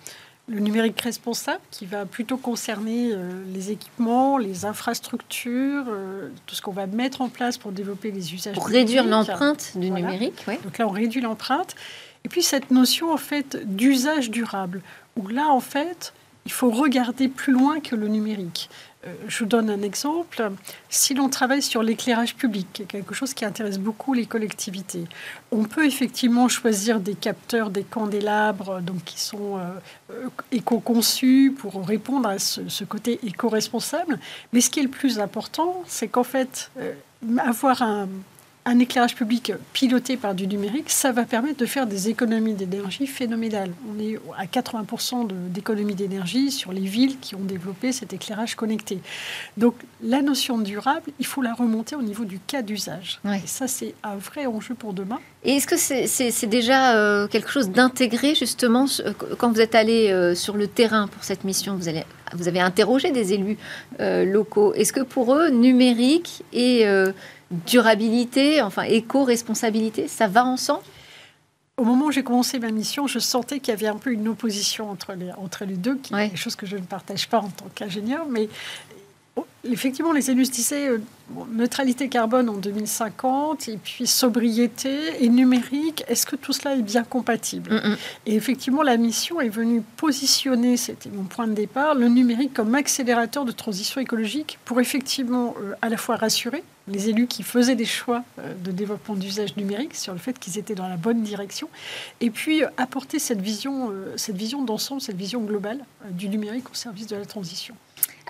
le 0.48 0.60
numérique 0.62 1.02
responsable 1.02 1.60
qui 1.70 1.86
va 1.86 2.06
plutôt 2.06 2.38
concerner 2.38 3.12
euh, 3.12 3.44
les 3.54 3.72
équipements, 3.72 4.38
les 4.38 4.64
infrastructures, 4.64 5.84
euh, 5.90 6.30
tout 6.46 6.56
ce 6.56 6.62
qu'on 6.62 6.72
va 6.72 6.88
mettre 6.88 7.20
en 7.20 7.28
place 7.28 7.58
pour 7.58 7.74
développer 7.74 8.10
les 8.10 8.34
usages. 8.34 8.56
Pour 8.56 8.70
réduire 8.70 9.04
l'empreinte 9.04 9.74
du 9.76 9.92
numérique. 9.92 10.46
Oui. 10.48 10.54
Donc 10.64 10.78
là, 10.78 10.88
on 10.88 10.92
réduit 10.92 11.20
l'empreinte. 11.20 11.76
Et 12.24 12.30
puis 12.30 12.42
cette 12.42 12.72
notion 12.72 13.12
en 13.12 13.18
fait 13.18 13.58
d'usage 13.66 14.32
durable, 14.32 14.82
où 15.18 15.28
là 15.28 15.50
en 15.50 15.60
fait, 15.60 16.14
il 16.46 16.54
faut 16.54 16.70
regarder 16.72 17.28
plus 17.28 17.52
loin 17.52 17.82
que 17.82 17.98
le 17.98 18.08
numérique. 18.08 18.70
Euh, 19.08 19.14
je 19.28 19.40
vous 19.40 19.46
donne 19.46 19.70
un 19.70 19.82
exemple. 19.82 20.52
Si 20.90 21.14
l'on 21.14 21.30
travaille 21.30 21.62
sur 21.62 21.84
l'éclairage 21.84 22.36
public, 22.36 22.84
quelque 22.88 23.14
chose 23.14 23.34
qui 23.34 23.46
intéresse 23.46 23.80
beaucoup 23.80 24.14
les 24.14 24.26
collectivités, 24.26 25.06
on 25.52 25.64
peut 25.64 25.86
effectivement 25.86 26.50
choisir 26.50 27.00
des 27.00 27.16
capteurs, 27.16 27.70
des 27.70 27.84
candélabres, 27.84 28.82
donc 28.82 29.04
qui 29.06 29.20
sont 29.20 29.58
euh, 29.58 29.62
euh, 30.12 30.30
éco-conçus 30.52 31.56
pour 31.58 31.86
répondre 31.86 32.28
à 32.28 32.40
ce, 32.40 32.84
côté 32.84 33.20
éco-responsable. 33.26 34.20
Mais 34.52 34.60
ce 34.60 34.70
qui 34.70 34.82
est 34.82 34.84
le 34.84 34.90
plus 34.90 35.20
important, 35.20 35.82
c'est 35.88 36.10
qu'en 36.10 36.24
fait, 36.24 36.70
avoir 37.38 37.82
un, 37.82 38.10
un 38.70 38.78
éclairage 38.78 39.16
public 39.16 39.52
piloté 39.74 40.16
par 40.16 40.36
du 40.36 40.46
numérique, 40.46 40.92
ça 40.92 41.12
va 41.12 41.24
permettre 41.24 41.58
de 41.58 41.66
faire 41.66 41.88
des 41.88 42.10
économies 42.10 42.54
d'énergie 42.54 43.08
phénoménales. 43.08 43.72
On 43.92 44.00
est 44.00 44.20
à 44.38 44.46
80% 44.46 45.28
d'économies 45.50 45.96
d'énergie 45.96 46.52
sur 46.52 46.72
les 46.72 46.82
villes 46.82 47.18
qui 47.20 47.34
ont 47.34 47.44
développé 47.44 47.92
cet 47.92 48.14
éclairage 48.14 48.54
connecté. 48.54 49.00
Donc 49.58 49.74
la 50.04 50.22
notion 50.22 50.60
durable, 50.60 51.12
il 51.20 51.26
faut 51.26 51.42
la 51.42 51.54
remonter 51.54 51.96
au 51.96 52.04
niveau 52.04 52.26
du 52.26 52.40
cas 52.40 52.62
d'usage. 52.62 53.20
Et 53.26 53.48
ça, 53.48 53.68
c'est 53.68 53.96
un 54.04 54.18
vrai 54.18 54.46
enjeu 54.46 54.76
pour 54.76 54.94
demain. 54.94 55.20
Et 55.44 55.56
est-ce 55.56 55.68
que 55.68 55.78
c'est 55.78 56.48
déjà 56.48 56.96
euh, 56.96 57.28
quelque 57.28 57.50
chose 57.50 57.72
d'intégré 57.72 58.36
justement 58.36 58.86
euh, 59.00 59.14
quand 59.38 59.52
vous 59.52 59.62
êtes 59.62 59.74
allé 59.74 60.12
euh, 60.12 60.36
sur 60.36 60.58
le 60.58 60.68
terrain 60.68 61.08
pour 61.08 61.24
cette 61.24 61.46
mission 61.46 61.76
vous, 61.76 61.88
allez, 61.88 62.04
vous 62.34 62.48
avez 62.48 62.60
interrogé 62.60 63.12
des 63.12 63.34
élus 63.34 63.58
locaux. 64.00 64.74
Est-ce 64.74 64.94
que 64.94 65.02
pour 65.02 65.34
eux, 65.34 65.50
numérique 65.50 66.44
et 66.54 66.86
durabilité, 67.52 68.62
enfin 68.62 68.84
éco-responsabilité, 68.84 70.08
ça 70.08 70.28
va 70.28 70.46
ensemble? 70.46 70.84
Au 71.78 71.84
moment 71.84 72.08
où 72.08 72.12
j'ai 72.12 72.24
commencé 72.24 72.60
ma 72.60 72.72
mission, 72.72 73.08
je 73.08 73.20
sentais 73.20 73.60
qu'il 73.60 73.70
y 73.70 73.78
avait 73.78 73.88
un 73.88 73.96
peu 73.96 74.12
une 74.12 74.28
opposition 74.28 74.90
entre 74.90 75.14
les, 75.14 75.32
entre 75.32 75.64
les 75.64 75.78
deux, 75.78 75.96
qui 75.96 76.14
est 76.14 76.30
quelque 76.30 76.38
chose 76.38 76.58
que 76.58 76.66
je 76.66 76.76
ne 76.76 76.84
partage 76.84 77.30
pas 77.30 77.40
en 77.40 77.48
tant 77.48 77.68
qu'ingénieur, 77.74 78.26
mais 78.30 78.50
effectivement, 79.64 80.12
les 80.12 80.32
élus 80.32 80.50
disaient 80.50 80.90
euh, 80.90 81.02
neutralité 81.52 82.10
carbone 82.10 82.50
en 82.50 82.58
2050 82.58 83.68
et 83.68 83.78
puis 83.78 84.08
sobriété 84.08 85.24
et 85.24 85.30
numérique. 85.30 86.04
Est-ce 86.08 86.26
que 86.26 86.36
tout 86.36 86.54
cela 86.54 86.76
est 86.76 86.82
bien 86.82 87.04
compatible 87.04 87.70
Mm. 87.70 87.96
Et 88.26 88.36
effectivement, 88.36 88.84
la 88.84 88.98
mission 88.98 89.42
est 89.42 89.50
venue 89.50 89.82
positionner, 89.98 90.78
c'était 90.78 91.10
mon 91.10 91.24
point 91.24 91.48
de 91.48 91.54
départ, 91.54 91.96
le 91.96 92.08
numérique 92.08 92.54
comme 92.54 92.76
accélérateur 92.76 93.46
de 93.46 93.52
transition 93.52 94.02
écologique 94.02 94.60
pour 94.66 94.80
effectivement 94.80 95.56
euh, 95.62 95.74
à 95.82 95.90
la 95.90 95.98
fois 95.98 96.16
rassurer 96.16 96.64
les 96.88 97.10
élus 97.10 97.28
qui 97.28 97.44
faisaient 97.44 97.76
des 97.76 97.86
choix 97.86 98.24
euh, 98.40 98.54
de 98.64 98.72
développement 98.72 99.16
d'usage 99.16 99.56
numérique 99.58 99.96
sur 99.96 100.14
le 100.14 100.20
fait 100.20 100.38
qu'ils 100.40 100.58
étaient 100.58 100.76
dans 100.76 100.88
la 100.88 100.98
bonne 100.98 101.22
direction, 101.22 101.70
et 102.22 102.30
puis 102.30 102.64
euh, 102.64 102.68
apporter 102.78 103.20
cette 103.20 103.42
vision, 103.42 103.92
cette 104.16 104.38
vision 104.38 104.64
d'ensemble, 104.64 105.02
cette 105.02 105.18
vision 105.18 105.42
globale 105.42 105.80
du 106.12 106.30
numérique 106.30 106.70
au 106.72 106.76
service 106.76 107.08
de 107.08 107.16
la 107.16 107.26
transition. 107.26 107.76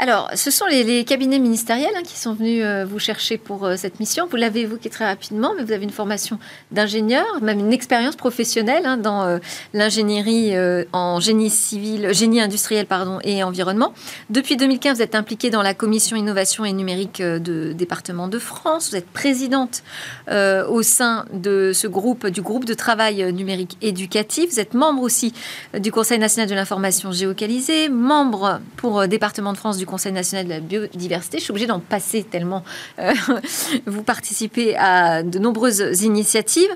Alors, 0.02 0.30
ce 0.34 0.50
sont 0.50 0.66
les, 0.66 1.04
cabinets 1.04 1.40
ministériels 1.40 1.92
hein, 1.94 2.04
qui 2.06 2.18
sont 2.18 2.34
venus 2.34 2.64
euh, 2.64 2.86
vous 2.86 3.00
chercher 3.00 3.38
pour 3.38 3.66
euh, 3.66 3.76
cette 3.76 4.00
mission. 4.00 4.28
Vous 4.32 4.38
l'avez 4.38 4.62
évoqué 4.62 4.90
très 4.90 5.06
rapidement, 5.06 5.52
mais 5.58 5.64
vous 5.66 5.74
avez 5.74 5.84
une 5.84 5.90
formation 5.90 6.40
d'ingénieur, 6.72 7.26
même 7.42 7.60
une 7.60 7.74
expérience 7.74 8.16
professionnelle 8.16 8.86
hein, 8.86 8.96
dans 8.96 9.24
euh, 9.24 9.40
l'ingénierie 9.74 10.54
en 10.94 11.20
génie 11.20 11.50
civil, 11.50 12.14
génie 12.14 12.40
industriel 12.40 12.86
pardon, 12.86 13.20
et 13.26 13.44
environnement. 13.44 13.94
Depuis 14.30 14.56
2015, 14.56 14.98
vous 14.98 15.04
êtes 15.04 15.16
impliquée 15.16 15.50
dans 15.50 15.62
la 15.62 15.74
commission 15.74 16.16
innovation 16.16 16.64
et 16.64 16.72
numérique 16.72 17.22
de 17.22 17.74
département 17.74 18.30
de 18.30 18.40
France. 18.40 18.92
Vous 18.92 18.96
êtes 18.96 19.10
présidente 19.10 19.84
au 20.30 20.82
sein 20.82 21.26
de 21.34 21.72
ce 21.74 21.88
groupe, 21.88 22.28
du 22.28 22.42
groupe 22.42 22.66
de 22.66 22.74
travail 22.74 23.34
numérique 23.34 23.78
éducatif. 23.82 24.52
Vous 24.52 24.60
êtes 24.60 24.74
membre 24.74 25.02
aussi 25.02 25.34
du 25.78 25.92
Conseil 25.92 26.20
national 26.20 26.50
de 26.50 26.56
l'information 26.56 27.12
géocalisée, 27.12 27.90
membre 27.90 28.62
pour 28.78 29.08
département 29.08 29.52
de 29.54 29.58
France 29.58 29.78
du 29.78 29.86
Conseil 29.90 30.12
national 30.12 30.46
de 30.46 30.50
la 30.50 30.60
biodiversité. 30.60 31.40
Je 31.40 31.44
suis 31.44 31.52
obligée 31.52 31.68
d'en 31.68 31.80
passer 31.80 32.24
tellement 32.24 32.64
euh, 33.00 33.12
vous 33.86 34.04
participez 34.04 34.76
à 34.78 35.24
de 35.24 35.40
nombreuses 35.40 36.04
initiatives. 36.04 36.70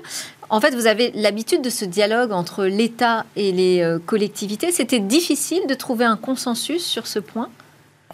En 0.50 0.60
fait, 0.60 0.74
vous 0.74 0.86
avez 0.86 1.10
l'habitude 1.14 1.62
de 1.62 1.70
ce 1.70 1.84
dialogue 1.84 2.32
entre 2.32 2.64
l'État 2.64 3.24
et 3.36 3.52
les 3.52 3.80
euh, 3.80 3.98
collectivités. 3.98 4.72
C'était 4.72 5.00
difficile 5.00 5.62
de 5.68 5.74
trouver 5.74 6.04
un 6.04 6.16
consensus 6.16 6.84
sur 6.84 7.06
ce 7.06 7.18
point? 7.18 7.48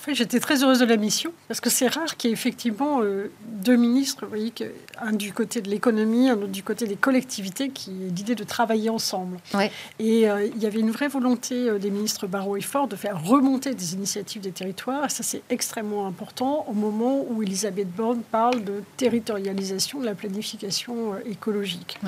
En 0.00 0.02
fait, 0.02 0.14
j'étais 0.14 0.40
très 0.40 0.62
heureuse 0.62 0.78
de 0.78 0.86
la 0.86 0.96
mission 0.96 1.30
parce 1.46 1.60
que 1.60 1.68
c'est 1.68 1.86
rare 1.86 2.16
qu'il 2.16 2.30
y 2.30 2.32
ait 2.32 2.34
effectivement 2.34 3.02
euh, 3.02 3.30
deux 3.44 3.76
ministres, 3.76 4.24
vous 4.24 4.30
voyez, 4.30 4.50
un 4.98 5.12
du 5.12 5.34
côté 5.34 5.60
de 5.60 5.68
l'économie, 5.68 6.30
un 6.30 6.38
autre 6.38 6.46
du 6.46 6.62
côté 6.62 6.86
des 6.86 6.96
collectivités, 6.96 7.68
qui 7.68 7.90
aient 7.90 8.08
l'idée 8.08 8.34
de 8.34 8.44
travailler 8.44 8.88
ensemble. 8.88 9.36
Ouais. 9.52 9.70
Et 9.98 10.30
euh, 10.30 10.46
il 10.46 10.62
y 10.62 10.64
avait 10.64 10.80
une 10.80 10.90
vraie 10.90 11.08
volonté 11.08 11.68
euh, 11.68 11.78
des 11.78 11.90
ministres 11.90 12.26
Barrot 12.26 12.56
et 12.56 12.62
Ford 12.62 12.88
de 12.88 12.96
faire 12.96 13.22
remonter 13.22 13.74
des 13.74 13.92
initiatives 13.92 14.40
des 14.40 14.52
territoires. 14.52 15.04
Et 15.04 15.10
ça, 15.10 15.22
c'est 15.22 15.42
extrêmement 15.50 16.06
important 16.06 16.64
au 16.66 16.72
moment 16.72 17.22
où 17.28 17.42
Elisabeth 17.42 17.94
Borne 17.94 18.22
parle 18.22 18.64
de 18.64 18.82
territorialisation 18.96 20.00
de 20.00 20.06
la 20.06 20.14
planification 20.14 21.18
écologique. 21.26 21.98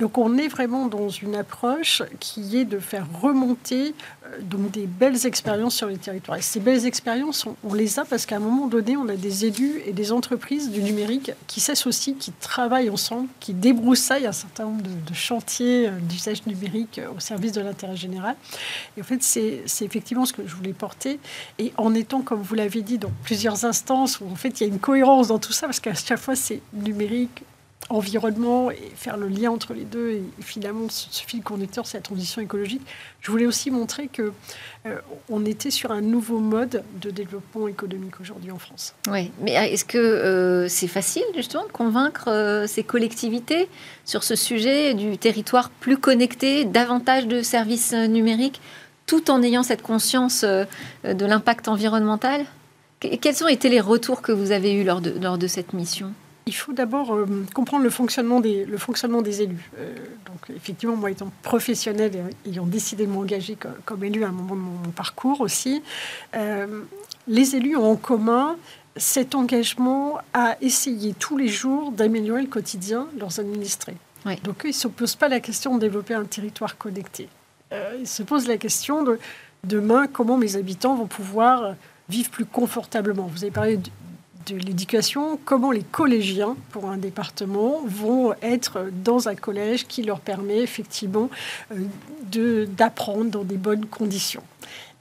Donc, 0.00 0.16
on 0.16 0.38
est 0.38 0.48
vraiment 0.48 0.86
dans 0.86 1.10
une 1.10 1.34
approche 1.34 2.02
qui 2.20 2.56
est 2.56 2.64
de 2.64 2.78
faire 2.78 3.06
remonter 3.20 3.94
donc 4.42 4.70
des 4.70 4.86
belles 4.86 5.26
expériences 5.26 5.74
sur 5.74 5.88
les 5.88 5.96
territoires. 5.96 6.38
Et 6.38 6.42
ces 6.42 6.60
belles 6.60 6.86
expériences, 6.86 7.46
on, 7.64 7.74
les 7.74 7.98
a 7.98 8.04
parce 8.04 8.26
qu'à 8.26 8.36
un 8.36 8.40
moment 8.40 8.66
donné, 8.66 8.96
on 8.96 9.08
a 9.08 9.16
des 9.16 9.44
élus 9.44 9.82
et 9.86 9.92
des 9.92 10.12
entreprises 10.12 10.70
du 10.70 10.82
numérique 10.82 11.32
qui 11.46 11.60
s'associent, 11.60 12.14
qui 12.18 12.32
travaillent 12.32 12.90
ensemble, 12.90 13.28
qui 13.40 13.54
débroussaillent 13.54 14.26
un 14.26 14.32
certain 14.32 14.64
nombre 14.64 14.82
de, 14.82 14.90
de 14.90 15.14
chantiers 15.14 15.88
euh, 15.88 15.92
d'usage 16.00 16.46
numérique 16.46 16.98
euh, 16.98 17.08
au 17.16 17.20
service 17.20 17.52
de 17.52 17.60
l'intérêt 17.60 17.96
général. 17.96 18.36
Et 18.96 19.00
en 19.00 19.04
fait, 19.04 19.22
c'est 19.22 19.64
effectivement 19.82 20.26
ce 20.26 20.32
que 20.32 20.46
je 20.46 20.54
voulais 20.54 20.72
porter. 20.72 21.18
Et 21.58 21.72
en 21.76 21.94
étant, 21.94 22.22
comme 22.22 22.42
vous 22.42 22.54
l'avez 22.54 22.82
dit, 22.82 22.98
dans 22.98 23.12
plusieurs 23.24 23.64
instances 23.64 24.20
où 24.20 24.26
en 24.30 24.36
fait 24.36 24.60
il 24.60 24.66
y 24.66 24.70
a 24.70 24.72
une 24.72 24.78
cohérence 24.78 25.28
dans 25.28 25.38
tout 25.38 25.52
ça, 25.52 25.66
parce 25.66 25.80
qu'à 25.80 25.94
chaque 25.94 26.18
fois 26.18 26.36
c'est 26.36 26.60
numérique, 26.72 27.44
environnement 27.90 28.70
et 28.70 28.90
faire 28.96 29.16
le 29.16 29.28
lien 29.28 29.50
entre 29.50 29.74
les 29.74 29.84
deux 29.84 30.10
et 30.10 30.22
finalement 30.40 30.88
ce, 30.88 31.06
fil 31.26 31.42
conducteur 31.42 31.86
c'est 31.86 31.98
la 31.98 32.02
transition 32.02 32.40
écologique. 32.40 32.82
Je 33.20 33.30
voulais 33.30 33.46
aussi 33.46 33.70
montrer 33.70 34.08
que 34.08 34.32
euh, 34.86 34.98
on 35.28 35.44
était 35.44 35.70
sur 35.70 35.90
un 35.92 36.00
nouveau 36.00 36.38
mode 36.38 36.82
de 37.00 37.10
développement 37.10 37.68
économique 37.68 38.20
aujourd'hui 38.20 38.50
en 38.50 38.58
France. 38.58 38.94
Oui, 39.10 39.30
mais 39.42 39.52
est-ce 39.52 39.84
que 39.84 39.98
euh, 39.98 40.68
c'est 40.68 40.88
facile 40.88 41.24
justement 41.34 41.64
de 41.66 41.72
convaincre 41.72 42.28
euh, 42.28 42.66
ces 42.66 42.82
collectivités 42.84 43.68
sur 44.04 44.24
ce 44.24 44.34
sujet 44.34 44.94
du 44.94 45.18
territoire 45.18 45.70
plus 45.70 45.96
connecté, 45.98 46.64
davantage 46.64 47.26
de 47.26 47.42
services 47.42 47.92
euh, 47.92 48.06
numériques, 48.06 48.60
tout 49.06 49.30
en 49.30 49.42
ayant 49.42 49.62
cette 49.62 49.82
conscience 49.82 50.42
euh, 50.44 50.64
de 51.04 51.26
l'impact 51.26 51.68
environnemental? 51.68 52.44
Que- 53.00 53.16
Quels 53.16 53.44
ont 53.44 53.48
été 53.48 53.68
les 53.68 53.80
retours 53.80 54.22
que 54.22 54.32
vous 54.32 54.50
avez 54.52 54.72
eus 54.72 54.84
lors 54.84 55.00
de, 55.02 55.10
lors 55.20 55.36
de 55.36 55.46
cette 55.46 55.74
mission? 55.74 56.12
Il 56.46 56.54
faut 56.54 56.72
d'abord 56.72 57.14
euh, 57.14 57.26
comprendre 57.54 57.84
le 57.84 57.90
fonctionnement 57.90 58.40
des, 58.40 58.64
le 58.64 58.76
fonctionnement 58.76 59.22
des 59.22 59.42
élus. 59.42 59.70
Euh, 59.78 59.94
donc, 60.26 60.54
effectivement, 60.54 60.96
moi, 60.96 61.10
étant 61.10 61.32
professionnelle 61.42 62.12
et 62.44 62.50
ayant 62.50 62.66
décidé 62.66 63.06
de 63.06 63.10
m'engager 63.12 63.56
comme, 63.56 63.74
comme 63.84 64.04
élu 64.04 64.24
à 64.24 64.28
un 64.28 64.32
moment 64.32 64.54
de 64.54 64.60
mon, 64.60 64.90
parcours 64.90 65.40
aussi, 65.40 65.82
euh, 66.36 66.82
les 67.26 67.56
élus 67.56 67.76
ont 67.76 67.92
en 67.92 67.96
commun 67.96 68.56
cet 68.96 69.34
engagement 69.34 70.18
à 70.34 70.56
essayer 70.60 71.14
tous 71.14 71.36
les 71.36 71.48
jours 71.48 71.92
d'améliorer 71.92 72.42
le 72.42 72.48
quotidien 72.48 73.08
de 73.14 73.20
leurs 73.20 73.40
administrés. 73.40 73.96
Oui. 74.26 74.36
Donc, 74.44 74.60
ils 74.64 74.68
ne 74.68 74.72
se 74.72 74.88
posent 74.88 75.16
pas 75.16 75.28
la 75.28 75.40
question 75.40 75.74
de 75.74 75.80
développer 75.80 76.14
un 76.14 76.24
territoire 76.24 76.76
connecté. 76.76 77.28
Ils 77.98 78.06
se 78.06 78.22
posent 78.22 78.46
la 78.46 78.56
question 78.56 79.02
de 79.02 79.18
demain, 79.64 80.06
comment 80.06 80.36
mes 80.36 80.54
habitants 80.54 80.94
vont 80.94 81.08
pouvoir 81.08 81.74
vivre 82.08 82.30
plus 82.30 82.44
confortablement. 82.44 83.26
Vous 83.26 83.42
avez 83.42 83.50
parlé 83.50 83.80
de, 84.46 84.56
l'éducation, 84.56 85.38
comment 85.44 85.70
les 85.70 85.82
collégiens 85.82 86.56
pour 86.70 86.90
un 86.90 86.96
département 86.96 87.82
vont 87.86 88.34
être 88.42 88.90
dans 89.04 89.28
un 89.28 89.34
collège 89.34 89.86
qui 89.86 90.02
leur 90.02 90.20
permet 90.20 90.58
effectivement 90.58 91.30
euh, 91.72 92.66
d'apprendre 92.66 93.30
dans 93.30 93.44
des 93.44 93.56
bonnes 93.56 93.86
conditions. 93.86 94.42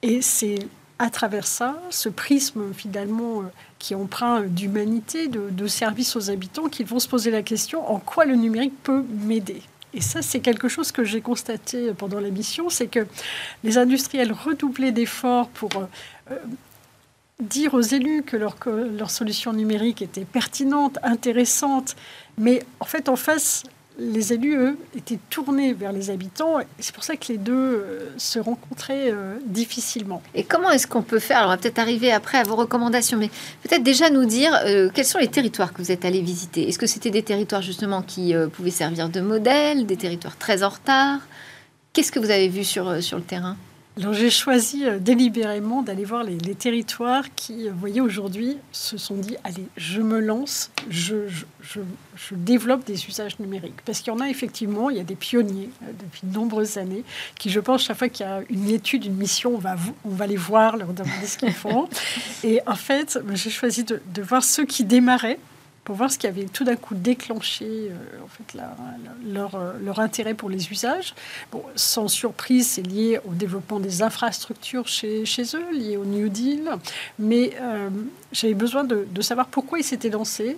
Et 0.01 0.21
c'est 0.21 0.59
à 0.99 1.09
travers 1.09 1.47
ça, 1.47 1.81
ce 1.89 2.09
prisme 2.09 2.73
finalement 2.73 3.41
euh, 3.41 3.45
qui 3.79 3.93
est 3.93 3.95
empreint 3.95 4.41
d'humanité, 4.41 5.27
de, 5.27 5.67
service 5.67 6.15
aux 6.15 6.29
habitants, 6.29 6.69
qu'ils 6.69 6.85
vont 6.85 6.99
se 6.99 7.07
poser 7.07 7.31
la 7.31 7.41
question 7.41 7.89
en 7.91 7.99
quoi 7.99 8.25
le 8.25 8.35
numérique 8.35 8.73
peut 8.83 9.03
m'aider? 9.25 9.61
Et 9.95 10.01
ça, 10.01 10.21
c'est 10.21 10.39
quelque 10.39 10.67
chose 10.67 10.91
que 10.91 11.03
j'ai 11.03 11.21
constaté 11.21 11.93
pendant 11.93 12.19
la 12.19 12.29
mission, 12.29 12.69
c'est 12.69 12.87
que 12.87 13.05
les 13.63 13.77
industriels 13.77 14.31
redoublaient 14.31 14.91
d'efforts 14.91 15.49
pour 15.49 15.69
euh, 16.31 16.35
dire 17.43 17.73
aux 17.73 17.81
élus 17.81 18.23
que 18.23 18.37
leur, 18.37 19.11
solution 19.11 19.53
numérique 19.53 20.01
était 20.01 20.25
pertinente, 20.25 20.97
intéressante, 21.03 21.95
mais 22.37 22.63
en 22.79 22.85
fait, 22.85 23.09
en 23.09 23.15
face, 23.15 23.63
les 23.99 24.33
élus, 24.33 24.55
eux, 24.55 24.77
étaient 24.97 25.19
tournés 25.29 25.73
vers 25.73 25.91
les 25.91 26.09
habitants. 26.09 26.57
C'est 26.79 26.95
pour 26.95 27.03
ça 27.03 27.15
que 27.15 27.31
les 27.31 27.37
deux 27.37 27.53
euh, 27.53 28.09
se 28.17 28.39
rencontraient 28.39 29.11
euh, 29.11 29.37
difficilement. 29.45 30.23
Et 30.33 30.43
comment 30.43 30.71
est-ce 30.71 30.87
qu'on 30.87 31.03
peut 31.03 31.19
faire? 31.19 31.37
Alors, 31.37 31.49
on 31.49 31.53
va 31.53 31.57
peut-être 31.57 31.79
arriver 31.79 32.11
après 32.11 32.39
à 32.39 32.43
vos 32.43 32.55
recommandations, 32.55 33.17
mais 33.17 33.29
peut-être 33.61 33.83
déjà 33.83 34.09
nous 34.09 34.25
dire 34.25 34.57
euh, 34.65 34.89
quels 34.93 35.05
sont 35.05 35.19
les 35.19 35.27
territoires 35.27 35.73
que 35.73 35.81
vous 35.81 35.91
êtes 35.91 36.05
allés 36.05 36.21
visiter? 36.21 36.67
Est-ce 36.67 36.79
que 36.79 36.87
c'était 36.87 37.11
des 37.11 37.23
territoires 37.23 37.61
justement 37.61 38.01
qui 38.01 38.33
pouvaient 38.53 38.71
servir 38.71 39.09
de 39.09 39.21
modèle, 39.21 39.85
des 39.85 39.97
territoires 39.97 40.37
très 40.37 40.63
en 40.63 40.69
retard? 40.69 41.19
Qu'est-ce 41.93 42.11
que 42.11 42.19
vous 42.19 42.31
avez 42.31 42.47
vu 42.47 42.63
sur, 42.63 43.03
sur 43.03 43.17
le 43.17 43.23
terrain? 43.23 43.57
Alors 43.95 44.13
j'ai 44.13 44.31
choisi 44.31 44.85
euh, 44.85 44.97
délibérément 44.97 45.83
d'aller 45.83 46.03
voir 46.03 46.23
les, 46.23 46.35
les 46.39 46.55
territoires 46.55 47.25
qui, 47.35 47.67
euh, 47.67 47.71
vous 47.71 47.79
voyez, 47.79 48.01
aujourd'hui 48.01 48.57
se 48.71 48.97
sont 48.97 49.13
dit, 49.15 49.35
allez, 49.43 49.67
je 49.77 50.01
me 50.01 50.19
lance, 50.19 50.71
je, 50.89 51.27
je, 51.27 51.45
je- 51.61 51.79
je 52.15 52.33
développe 52.35 52.85
des 52.85 53.05
usages 53.05 53.37
numériques. 53.39 53.81
Parce 53.85 53.99
qu'il 53.99 54.11
y 54.11 54.15
en 54.15 54.19
a 54.19 54.29
effectivement, 54.29 54.89
il 54.89 54.97
y 54.97 54.99
a 54.99 55.03
des 55.03 55.13
pionniers 55.15 55.69
euh, 55.83 55.91
depuis 55.99 56.21
de 56.23 56.33
nombreuses 56.33 56.77
années 56.79 57.03
qui, 57.37 57.51
je 57.51 57.59
pense, 57.59 57.83
chaque 57.83 57.97
fois 57.99 58.09
qu'il 58.09 58.25
y 58.25 58.29
a 58.29 58.41
une 58.49 58.69
étude, 58.71 59.05
une 59.05 59.15
mission, 59.15 59.53
on 59.53 59.59
va, 59.59 59.75
on 60.05 60.09
va 60.09 60.25
les 60.25 60.37
voir, 60.37 60.75
leur 60.75 60.91
demander 60.91 61.27
ce 61.27 61.37
qu'ils 61.37 61.53
font. 61.53 61.87
Et 62.43 62.61
en 62.65 62.75
fait, 62.75 63.19
j'ai 63.35 63.51
choisi 63.51 63.83
de, 63.83 64.01
de 64.11 64.21
voir 64.23 64.43
ceux 64.43 64.65
qui 64.65 64.85
démarraient 64.85 65.39
pour 65.83 65.95
voir 65.95 66.11
ce 66.11 66.17
qui 66.17 66.27
avait 66.27 66.45
tout 66.45 66.63
d'un 66.63 66.75
coup 66.75 66.95
déclenché 66.95 67.65
euh, 67.65 68.23
en 68.23 68.27
fait, 68.27 68.57
leur, 69.25 69.55
euh, 69.55 69.73
leur 69.83 69.99
intérêt 69.99 70.33
pour 70.33 70.49
les 70.49 70.71
usages. 70.71 71.13
Bon, 71.51 71.63
sans 71.75 72.07
surprise, 72.07 72.67
c'est 72.67 72.81
lié 72.81 73.19
au 73.25 73.33
développement 73.33 73.79
des 73.79 74.01
infrastructures 74.01 74.87
chez, 74.87 75.25
chez 75.25 75.43
eux, 75.55 75.71
lié 75.73 75.97
au 75.97 76.05
New 76.05 76.29
Deal. 76.29 76.69
Mais 77.19 77.51
euh, 77.61 77.89
j'avais 78.31 78.53
besoin 78.53 78.83
de, 78.83 79.05
de 79.09 79.21
savoir 79.21 79.47
pourquoi 79.47 79.79
ils 79.79 79.83
s'étaient 79.83 80.09
lancés. 80.09 80.57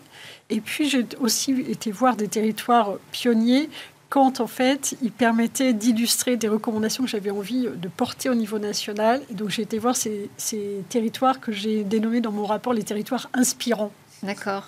Et 0.50 0.62
puis, 0.62 0.90
j'ai 0.90 1.06
aussi 1.20 1.52
été 1.70 1.92
voir 1.92 2.16
des 2.16 2.28
territoires 2.28 2.94
pionniers 3.12 3.70
quand, 4.10 4.40
en 4.40 4.48
fait, 4.48 4.96
ils 5.02 5.12
permettaient 5.12 5.74
d'illustrer 5.74 6.38
des 6.38 6.48
recommandations 6.48 7.04
que 7.04 7.10
j'avais 7.10 7.32
envie 7.32 7.68
de 7.68 7.88
porter 7.88 8.30
au 8.30 8.36
niveau 8.36 8.60
national. 8.60 9.24
Et 9.32 9.34
donc, 9.34 9.50
j'ai 9.50 9.64
été 9.64 9.80
voir 9.80 9.96
ces, 9.96 10.30
ces 10.38 10.84
territoires 10.90 11.40
que 11.40 11.52
j'ai 11.52 11.84
dénommés 11.84 12.22
dans 12.22 12.32
mon 12.32 12.46
rapport 12.46 12.74
les 12.74 12.84
territoires 12.84 13.30
inspirants. 13.34 13.92
D'accord. 14.26 14.64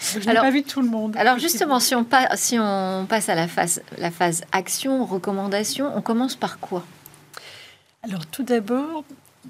Je 0.00 0.18
n'ai 0.20 0.28
Alors- 0.28 0.44
pas 0.44 0.50
vu 0.50 0.62
tout 0.62 0.80
le 0.82 0.88
monde. 0.88 1.16
Alors 1.16 1.38
justement, 1.38 1.80
si 1.80 1.94
on, 1.94 2.04
pa- 2.04 2.36
si 2.36 2.56
on 2.58 3.06
passe 3.08 3.28
à 3.28 3.34
la 3.34 3.48
phase, 3.48 3.82
la 3.98 4.10
phase 4.10 4.42
action, 4.52 5.04
recommandation, 5.04 5.90
on 5.96 6.02
commence 6.02 6.36
par 6.36 6.58
quoi? 6.58 6.84
Alors 8.02 8.26
tout 8.26 8.42
d'abord, 8.42 9.04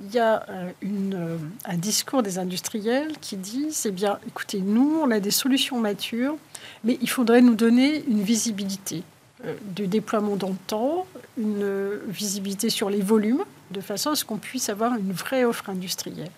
il 0.05 0.15
y 0.15 0.19
a 0.19 0.45
euh, 0.49 0.71
une, 0.81 1.15
euh, 1.15 1.37
un 1.67 1.77
discours 1.77 2.23
des 2.23 2.39
industriels 2.39 3.13
qui 3.21 3.37
disent, 3.37 3.85
eh 3.87 3.91
bien, 3.91 4.19
écoutez, 4.27 4.61
nous, 4.61 5.01
on 5.03 5.11
a 5.11 5.21
des 5.21 5.31
solutions 5.31 5.79
matures, 5.79 6.37
mais 6.85 6.99
il 7.01 7.09
faudrait 7.11 7.43
nous 7.43 7.55
donner 7.55 8.03
une 8.09 8.23
visibilité 8.23 9.03
euh, 9.45 9.55
de 9.77 9.85
déploiement 9.87 10.37
dans 10.37 10.49
le 10.51 10.57
temps, 10.67 11.07
une 11.39 11.99
visibilité 12.09 12.71
sur 12.71 12.89
les 12.91 13.01
volumes, 13.03 13.43
de 13.71 13.81
façon 13.81 14.11
à 14.11 14.17
ce 14.17 14.25
qu'on 14.25 14.37
puisse 14.39 14.69
avoir 14.69 14.95
une 14.97 15.13
vraie 15.13 15.45
offre 15.45 15.69
industrielle. 15.71 16.31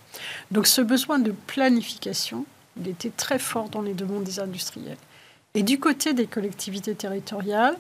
Donc 0.52 0.66
ce 0.68 0.80
besoin 0.80 1.18
de 1.18 1.33
planification, 1.49 2.47
il 2.80 2.88
était 2.88 3.10
très 3.10 3.38
fort 3.38 3.68
dans 3.68 3.82
les 3.82 3.94
demandes 3.94 4.24
des 4.24 4.40
industriels. 4.40 4.96
Et 5.54 5.62
du 5.62 5.78
côté 5.78 6.14
des 6.14 6.26
collectivités 6.26 6.94
territoriales, 6.94 7.76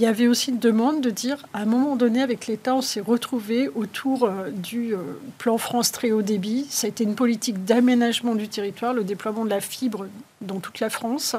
il 0.00 0.04
y 0.04 0.06
avait 0.06 0.28
aussi 0.28 0.50
une 0.50 0.58
demande 0.58 1.02
de 1.02 1.10
dire, 1.10 1.44
à 1.52 1.60
un 1.60 1.64
moment 1.66 1.94
donné, 1.94 2.22
avec 2.22 2.46
l'État, 2.46 2.74
on 2.74 2.80
s'est 2.80 3.00
retrouvé 3.00 3.68
autour 3.68 4.24
euh, 4.24 4.50
du 4.50 4.94
euh, 4.94 4.98
plan 5.36 5.58
France 5.58 5.92
très 5.92 6.10
haut 6.10 6.22
débit. 6.22 6.66
Ça 6.70 6.86
a 6.86 6.88
été 6.88 7.04
une 7.04 7.14
politique 7.14 7.66
d'aménagement 7.66 8.34
du 8.34 8.48
territoire, 8.48 8.94
le 8.94 9.04
déploiement 9.04 9.44
de 9.44 9.50
la 9.50 9.60
fibre 9.60 10.06
dans 10.40 10.58
toute 10.58 10.80
la 10.80 10.88
France. 10.88 11.36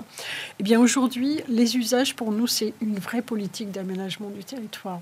Eh 0.60 0.64
bien, 0.64 0.80
aujourd'hui, 0.80 1.40
les 1.48 1.76
usages, 1.76 2.16
pour 2.16 2.32
nous, 2.32 2.46
c'est 2.46 2.76
une 2.82 3.00
vraie 3.00 3.24
politique 3.24 3.72
d'aménagement 3.72 4.30
du 4.30 4.44
territoire. 4.44 5.00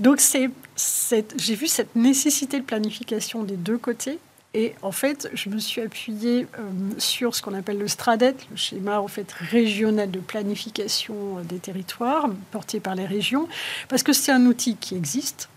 Donc, 0.00 0.20
j'ai 0.20 1.54
vu 1.54 1.68
cette 1.68 1.94
nécessité 1.94 2.58
de 2.58 2.64
planification 2.64 3.44
des 3.44 3.56
deux 3.56 3.78
côtés 3.78 4.18
et 4.52 4.74
en 4.82 4.90
fait, 4.90 5.30
je 5.32 5.48
me 5.48 5.58
suis 5.58 5.80
appuyée 5.80 6.46
euh, 6.58 6.62
sur 6.98 7.36
ce 7.36 7.42
qu'on 7.42 7.54
appelle 7.54 7.78
le 7.78 7.86
STRADET, 7.86 8.34
le 8.50 8.56
schéma 8.56 9.00
en 9.00 9.06
fait 9.06 9.30
régional 9.30 10.10
de 10.10 10.18
planification 10.18 11.40
des 11.44 11.58
territoires 11.58 12.28
porté 12.50 12.80
par 12.80 12.96
les 12.96 13.06
régions, 13.06 13.48
parce 13.88 14.02
que 14.02 14.12
c'est 14.12 14.32
un 14.32 14.46
outil 14.46 14.76
qui 14.76 14.96
existe, 14.96 15.48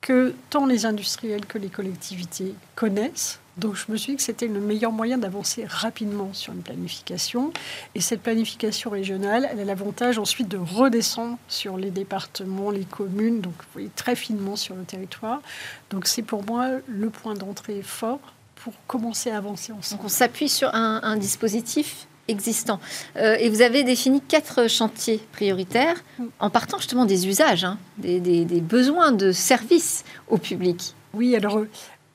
que 0.00 0.34
tant 0.48 0.66
les 0.66 0.84
industriels 0.84 1.46
que 1.46 1.58
les 1.58 1.68
collectivités 1.68 2.54
connaissent. 2.74 3.38
Donc 3.56 3.76
je 3.76 3.92
me 3.92 3.96
suis 3.96 4.12
dit 4.12 4.16
que 4.16 4.22
c'était 4.22 4.46
le 4.46 4.58
meilleur 4.58 4.90
moyen 4.90 5.18
d'avancer 5.18 5.64
rapidement 5.66 6.32
sur 6.32 6.52
une 6.52 6.62
planification. 6.62 7.52
Et 7.94 8.00
cette 8.00 8.22
planification 8.22 8.90
régionale, 8.90 9.48
elle 9.52 9.60
a 9.60 9.64
l'avantage 9.64 10.18
ensuite 10.18 10.48
de 10.48 10.56
redescendre 10.56 11.36
sur 11.46 11.76
les 11.76 11.90
départements, 11.90 12.70
les 12.70 12.84
communes, 12.84 13.40
donc 13.42 13.52
vous 13.52 13.68
voyez 13.74 13.90
très 13.94 14.16
finement 14.16 14.56
sur 14.56 14.74
le 14.74 14.84
territoire. 14.84 15.42
Donc 15.90 16.06
c'est 16.06 16.22
pour 16.22 16.44
moi 16.44 16.68
le 16.88 17.10
point 17.10 17.34
d'entrée 17.34 17.82
fort 17.82 18.20
pour 18.62 18.74
commencer 18.86 19.30
à 19.30 19.38
avancer 19.38 19.72
ensemble. 19.72 19.98
Donc 19.98 20.06
on 20.06 20.08
s'appuie 20.08 20.48
sur 20.48 20.74
un, 20.74 21.16
dispositif 21.16 22.06
existant. 22.28 22.78
Euh, 23.16 23.36
et 23.40 23.48
vous 23.48 23.62
avez 23.62 23.82
défini 23.82 24.20
quatre 24.20 24.68
chantiers 24.68 25.20
prioritaires 25.32 25.96
en 26.38 26.50
partant 26.50 26.78
justement 26.78 27.04
des 27.04 27.26
usages, 27.26 27.64
hein, 27.64 27.78
des, 27.98 28.20
des, 28.20 28.60
besoins 28.60 29.12
de 29.12 29.32
services 29.32 30.04
au 30.28 30.38
public. 30.38 30.94
Oui, 31.12 31.34
alors 31.34 31.64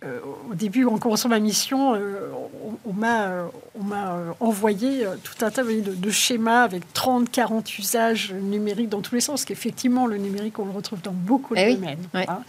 euh, 0.04 0.20
au 0.50 0.54
début, 0.54 0.86
en 0.86 0.98
commençant 0.98 1.30
ma 1.30 1.40
mission, 1.40 1.96
euh, 1.96 2.30
on, 2.86 2.94
m'a 2.94 3.44
envoyé 4.40 5.06
tout 5.24 5.44
un 5.44 5.50
tas 5.50 5.64
de, 5.64 6.10
schémas 6.12 6.64
avec 6.64 6.94
30, 6.94 7.30
40 7.30 7.78
usages 7.80 8.32
numériques 8.34 8.90
dans 8.90 9.02
tous 9.02 9.16
les 9.16 9.22
sens. 9.22 9.44
Qu'effectivement, 9.46 10.06
le 10.06 10.18
numérique, 10.18 10.60
on 10.60 10.66
le 10.66 10.72
retrouve 10.72 11.02
dans 11.02 11.12
beaucoup 11.12 11.56
de 11.56 11.60
eh 11.60 11.76
domaines. 11.76 12.08
Hein. 12.14 12.40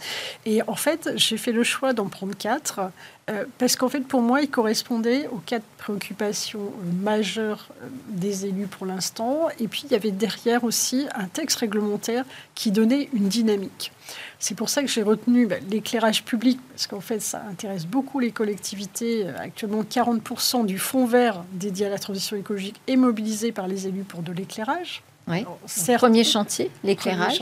Et 0.45 0.61
en 0.67 0.75
fait, 0.75 1.09
j'ai 1.15 1.37
fait 1.37 1.51
le 1.51 1.63
choix 1.63 1.93
d'en 1.93 2.05
prendre 2.05 2.35
quatre 2.35 2.91
euh, 3.29 3.43
parce 3.57 3.75
qu'en 3.75 3.89
fait, 3.89 4.01
pour 4.01 4.21
moi, 4.21 4.41
il 4.41 4.49
correspondait 4.49 5.27
aux 5.27 5.41
quatre 5.45 5.65
préoccupations 5.77 6.61
euh, 6.61 7.03
majeures 7.03 7.67
euh, 7.83 7.87
des 8.07 8.45
élus 8.45 8.67
pour 8.67 8.85
l'instant. 8.85 9.49
Et 9.59 9.67
puis, 9.67 9.83
il 9.85 9.91
y 9.91 9.95
avait 9.95 10.11
derrière 10.11 10.63
aussi 10.63 11.07
un 11.13 11.25
texte 11.25 11.57
réglementaire 11.57 12.23
qui 12.55 12.71
donnait 12.71 13.09
une 13.13 13.27
dynamique. 13.27 13.91
C'est 14.39 14.55
pour 14.55 14.69
ça 14.69 14.81
que 14.81 14.87
j'ai 14.87 15.03
retenu 15.03 15.45
bah, 15.45 15.57
l'éclairage 15.69 16.23
public, 16.23 16.57
parce 16.69 16.87
qu'en 16.87 17.01
fait, 17.01 17.19
ça 17.19 17.43
intéresse 17.49 17.85
beaucoup 17.85 18.19
les 18.19 18.31
collectivités. 18.31 19.27
Actuellement, 19.27 19.83
40% 19.83 20.65
du 20.65 20.79
fonds 20.79 21.05
vert 21.05 21.43
dédié 21.51 21.87
à 21.87 21.89
la 21.89 21.99
transition 21.99 22.37
écologique 22.37 22.79
est 22.87 22.95
mobilisé 22.95 23.51
par 23.51 23.67
les 23.67 23.87
élus 23.87 24.03
pour 24.03 24.21
de 24.21 24.31
l'éclairage. 24.31 25.03
Oui. 25.27 25.45
premier 25.97 26.23
chantier, 26.23 26.71
l'éclairage. 26.83 27.41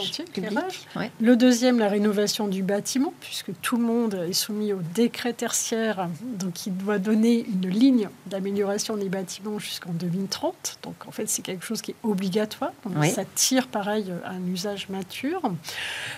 Le 1.19 1.35
deuxième, 1.35 1.79
la 1.79 1.87
rénovation 1.87 2.47
du 2.47 2.63
bâtiment, 2.63 3.13
puisque 3.19 3.51
tout 3.61 3.77
le 3.77 3.83
monde 3.83 4.25
est 4.27 4.33
soumis 4.33 4.73
au 4.73 4.79
décret 4.93 5.33
tertiaire, 5.33 6.07
donc 6.21 6.65
il 6.65 6.75
doit 6.75 6.97
donner 6.97 7.45
une 7.47 7.69
ligne 7.69 8.09
d'amélioration 8.25 8.97
des 8.97 9.09
bâtiments 9.09 9.59
jusqu'en 9.59 9.91
2030. 9.91 10.79
Donc 10.83 10.95
en 11.07 11.11
fait, 11.11 11.29
c'est 11.29 11.41
quelque 11.41 11.65
chose 11.65 11.81
qui 11.81 11.91
est 11.91 11.95
obligatoire. 12.03 12.71
Ça 13.13 13.23
tire 13.35 13.67
pareil 13.67 14.11
un 14.25 14.45
usage 14.51 14.89
mature. 14.89 15.41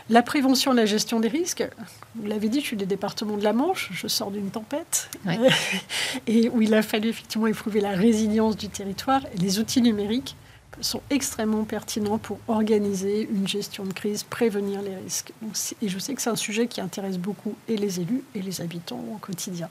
La 0.09 0.21
prévention 0.21 0.73
et 0.73 0.75
la 0.75 0.85
gestion 0.85 1.19
des 1.19 1.27
risques. 1.27 1.67
Vous 2.15 2.27
l'avez 2.27 2.49
dit, 2.49 2.61
je 2.61 2.65
suis 2.65 2.77
des 2.77 2.85
départements 2.85 3.37
de 3.37 3.43
la 3.43 3.53
Manche, 3.53 3.89
je 3.91 4.07
sors 4.07 4.31
d'une 4.31 4.49
tempête, 4.49 5.09
et 6.27 6.49
où 6.49 6.61
il 6.61 6.73
a 6.73 6.81
fallu 6.81 7.09
effectivement 7.09 7.47
éprouver 7.47 7.81
la 7.81 7.91
résilience 7.91 8.55
du 8.55 8.69
territoire 8.69 9.21
et 9.33 9.37
les 9.37 9.59
outils 9.59 9.81
numériques 9.81 10.35
sont 10.81 11.01
extrêmement 11.09 11.63
pertinents 11.63 12.17
pour 12.17 12.39
organiser 12.47 13.27
une 13.31 13.47
gestion 13.47 13.83
de 13.83 13.93
crise, 13.93 14.23
prévenir 14.23 14.81
les 14.81 14.95
risques. 14.95 15.33
et 15.81 15.89
je 15.89 15.99
sais 15.99 16.13
que 16.13 16.21
c'est 16.21 16.29
un 16.29 16.35
sujet 16.35 16.67
qui 16.67 16.81
intéresse 16.81 17.17
beaucoup 17.17 17.55
et 17.67 17.77
les 17.77 17.99
élus 17.99 18.23
et 18.35 18.41
les 18.41 18.61
habitants 18.61 19.03
au 19.13 19.17
quotidien. 19.17 19.69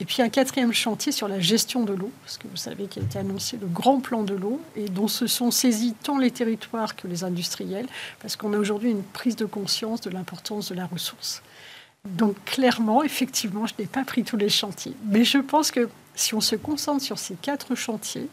Et 0.00 0.06
puis 0.06 0.22
un 0.22 0.30
quatrième 0.30 0.72
chantier 0.72 1.12
sur 1.12 1.28
la 1.28 1.40
gestion 1.40 1.84
de 1.84 1.92
l'eau, 1.92 2.10
parce 2.24 2.38
que 2.38 2.48
vous 2.48 2.56
savez 2.56 2.86
qu'il 2.86 3.02
a 3.02 3.04
été 3.04 3.18
annoncé 3.18 3.58
le 3.58 3.66
grand 3.66 4.00
plan 4.00 4.22
de 4.22 4.34
l'eau, 4.34 4.58
et 4.74 4.88
dont 4.88 5.08
se 5.08 5.26
sont 5.26 5.50
saisis 5.50 5.94
tant 6.02 6.16
les 6.16 6.30
territoires 6.30 6.96
que 6.96 7.06
les 7.06 7.22
industriels, 7.22 7.86
parce 8.20 8.34
qu'on 8.34 8.54
a 8.54 8.58
aujourd'hui 8.58 8.90
une 8.90 9.02
prise 9.02 9.36
de 9.36 9.44
conscience 9.44 10.00
de 10.00 10.08
l'importance 10.08 10.70
de 10.70 10.74
la 10.74 10.86
ressource. 10.86 11.42
Donc 12.06 12.42
clairement, 12.46 13.02
effectivement, 13.02 13.66
je 13.66 13.74
n'ai 13.78 13.84
pas 13.84 14.04
pris 14.04 14.24
tous 14.24 14.38
les 14.38 14.48
chantiers. 14.48 14.94
Mais 15.04 15.24
je 15.24 15.36
pense 15.36 15.70
que 15.70 15.90
si 16.14 16.34
on 16.34 16.40
se 16.40 16.56
concentre 16.56 17.04
sur 17.04 17.18
ces 17.18 17.34
quatre 17.34 17.74
chantiers, 17.74 18.28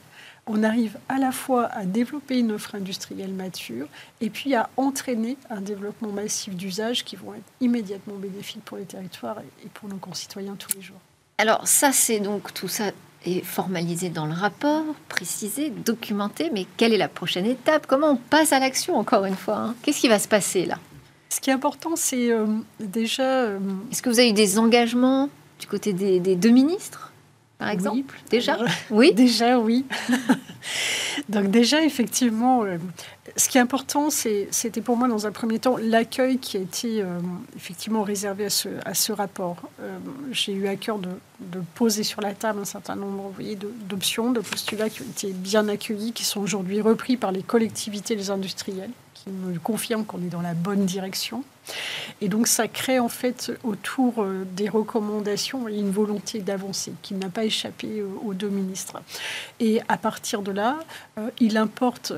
on 0.47 0.63
arrive 0.63 0.97
à 1.09 1.17
la 1.17 1.31
fois 1.31 1.65
à 1.65 1.85
développer 1.85 2.39
une 2.39 2.51
offre 2.51 2.75
industrielle 2.75 3.33
mature 3.33 3.87
et 4.21 4.29
puis 4.29 4.55
à 4.55 4.69
entraîner 4.77 5.37
un 5.49 5.61
développement 5.61 6.09
massif 6.09 6.55
d'usages 6.55 7.03
qui 7.03 7.15
vont 7.15 7.33
être 7.33 7.51
immédiatement 7.61 8.15
bénéfiques 8.15 8.63
pour 8.63 8.77
les 8.77 8.85
territoires 8.85 9.39
et 9.63 9.69
pour 9.69 9.89
nos 9.89 9.97
concitoyens 9.97 10.55
tous 10.55 10.75
les 10.75 10.81
jours. 10.81 10.99
Alors 11.37 11.67
ça, 11.67 11.91
c'est 11.91 12.19
donc 12.19 12.53
tout 12.53 12.67
ça 12.67 12.91
est 13.25 13.43
formalisé 13.43 14.09
dans 14.09 14.25
le 14.25 14.33
rapport, 14.33 14.83
précisé, 15.09 15.69
documenté, 15.69 16.49
mais 16.53 16.65
quelle 16.77 16.93
est 16.93 16.97
la 16.97 17.09
prochaine 17.09 17.45
étape? 17.45 17.85
Comment 17.87 18.11
on 18.11 18.15
passe 18.15 18.53
à 18.53 18.59
l'action 18.59 18.95
encore 18.95 19.25
une 19.25 19.35
fois 19.35 19.57
hein? 19.57 19.75
Qu'est-ce 19.81 19.99
qui 19.99 20.07
va 20.07 20.19
se 20.19 20.27
passer 20.27 20.65
là? 20.65 20.77
Ce 21.29 21.41
qui 21.41 21.49
est 21.49 21.53
important, 21.53 21.95
c'est 21.95 22.31
euh, 22.31 22.45
déjà... 22.79 23.23
Euh, 23.23 23.59
Est-ce 23.91 24.01
que 24.01 24.09
vous 24.09 24.19
avez 24.19 24.29
eu 24.29 24.33
des 24.33 24.57
engagements 24.57 25.29
du 25.59 25.67
côté 25.67 25.91
des 25.91 26.35
deux 26.35 26.49
ministres? 26.49 27.06
Par 27.57 27.69
exemple 27.69 28.19
Déjà 28.29 28.57
Oui 28.89 29.13
Déjà, 29.15 29.59
oui. 29.59 29.85
Donc 31.29 31.49
déjà, 31.49 31.83
effectivement, 31.83 32.63
euh, 32.63 32.77
ce 33.35 33.49
qui 33.49 33.57
est 33.57 33.61
important, 33.61 34.09
c'était 34.09 34.81
pour 34.81 34.97
moi, 34.97 35.07
dans 35.07 35.25
un 35.25 35.31
premier 35.31 35.59
temps, 35.59 35.77
l'accueil 35.77 36.37
qui 36.37 36.57
a 36.57 36.59
été 36.59 37.01
euh, 37.01 37.19
effectivement 37.55 38.03
réservé 38.03 38.45
à 38.45 38.49
ce, 38.49 38.69
à 38.85 38.93
ce 38.93 39.11
rapport. 39.11 39.57
Euh, 39.81 39.97
j'ai 40.31 40.53
eu 40.53 40.67
à 40.67 40.75
cœur 40.75 40.99
de, 40.99 41.09
de, 41.39 41.61
poser 41.75 42.03
sur 42.03 42.21
la 42.21 42.33
table 42.33 42.59
un 42.61 42.65
certain 42.65 42.95
nombre 42.95 43.33
d'options, 43.89 44.31
de 44.31 44.39
postulats 44.39 44.89
qui 44.89 45.01
ont 45.01 45.05
été 45.05 45.31
bien 45.31 45.67
accueillis, 45.67 46.13
qui 46.13 46.23
sont 46.23 46.41
aujourd'hui 46.41 46.81
repris 46.81 47.17
par 47.17 47.31
les 47.31 47.41
collectivités, 47.41 48.15
les 48.15 48.29
industriels 48.29 48.91
me 49.31 49.57
confirme 49.59 50.05
qu'on 50.05 50.19
est 50.19 50.29
dans 50.29 50.41
la 50.41 50.53
bonne 50.53 50.85
direction. 50.85 51.43
Et 52.21 52.29
donc 52.29 52.47
ça 52.47 52.67
crée 52.67 52.99
en 52.99 53.09
fait 53.09 53.51
autour 53.63 54.23
euh, 54.23 54.45
des 54.53 54.69
recommandations 54.69 55.67
une 55.67 55.91
volonté 55.91 56.39
d'avancer 56.39 56.93
qui 57.01 57.13
n'a 57.13 57.29
pas 57.29 57.45
échappé 57.45 57.99
euh, 57.99 58.07
aux 58.25 58.33
deux 58.33 58.49
ministres. 58.49 59.01
Et 59.59 59.81
à 59.87 59.97
partir 59.97 60.41
de 60.41 60.51
là, 60.51 60.79
euh, 61.17 61.29
il 61.39 61.57
importe, 61.57 62.13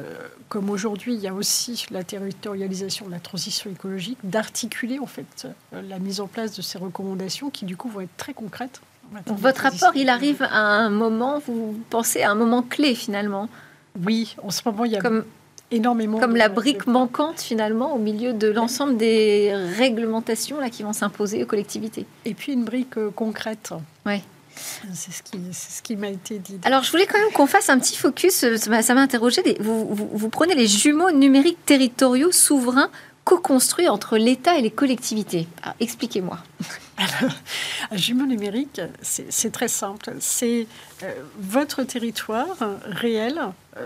comme 0.47 0.69
aujourd'hui 0.69 1.13
il 1.15 1.19
y 1.19 1.27
a 1.27 1.33
aussi 1.33 1.85
la 1.91 2.03
territorialisation 2.03 3.07
de 3.07 3.11
la 3.11 3.19
transition 3.19 3.69
écologique, 3.69 4.17
d'articuler 4.23 4.99
en 4.99 5.05
fait 5.05 5.47
la 5.71 5.99
mise 5.99 6.21
en 6.21 6.27
place 6.27 6.55
de 6.55 6.61
ces 6.61 6.77
recommandations 6.77 7.49
qui 7.49 7.65
du 7.65 7.75
coup 7.75 7.89
vont 7.89 8.01
être 8.01 8.17
très 8.17 8.33
concrètes. 8.33 8.81
votre 9.27 9.63
rapport, 9.63 9.95
il 9.95 10.09
arrive 10.09 10.43
à 10.43 10.61
un 10.61 10.89
moment, 10.89 11.41
vous 11.45 11.79
pensez 11.89 12.21
à 12.21 12.31
un 12.31 12.35
moment 12.35 12.61
clé 12.61 12.95
finalement? 12.95 13.49
Oui, 14.05 14.35
en 14.43 14.51
ce 14.51 14.61
moment, 14.65 14.85
il 14.85 14.93
y 14.93 14.97
a 14.97 15.01
Comme 15.01 15.25
énormément. 15.71 16.19
Comme 16.19 16.35
la 16.35 16.49
brique 16.49 16.87
manquante 16.87 17.41
finalement 17.41 17.93
au 17.93 17.99
milieu 17.99 18.33
de 18.33 18.47
l'ensemble 18.47 18.97
des 18.97 19.53
réglementations 19.77 20.59
là, 20.59 20.69
qui 20.69 20.83
vont 20.83 20.93
s'imposer 20.93 21.43
aux 21.43 21.45
collectivités. 21.45 22.05
Et 22.25 22.33
puis 22.33 22.53
une 22.53 22.63
brique 22.63 22.97
euh, 22.97 23.11
concrète. 23.11 23.73
Oui. 24.05 24.21
C'est 24.93 25.13
ce 25.13 25.23
qui, 25.23 25.39
ce 25.53 25.81
qui 25.81 25.95
m'a 25.95 26.09
été 26.09 26.37
dit. 26.37 26.59
Alors, 26.63 26.83
je 26.83 26.91
voulais 26.91 27.05
quand 27.05 27.17
même 27.17 27.31
qu'on 27.31 27.47
fasse 27.47 27.69
un 27.69 27.79
petit 27.79 27.95
focus. 27.95 28.43
Euh, 28.43 28.57
ça 28.57 28.93
m'a 28.93 29.01
interrogé. 29.01 29.41
Vous, 29.61 29.87
vous, 29.93 30.29
prenez 30.29 30.53
les 30.53 30.67
jumeaux 30.67 31.11
numériques 31.11 31.65
territoriaux 31.65 32.33
souverains 32.33 32.89
co-construits 33.23 33.87
entre 33.87 34.17
l'État 34.17 34.57
et 34.57 34.61
les 34.61 34.71
collectivités. 34.71 35.47
Expliquez-moi. 35.79 36.39
un 37.91 37.95
jumeau 37.95 38.25
numérique, 38.25 38.81
c'est 39.01 39.51
très 39.51 39.69
simple. 39.69 40.13
C'est 40.19 40.67
euh, 41.03 41.13
votre 41.39 41.83
territoire 41.83 42.57
réel 42.83 43.39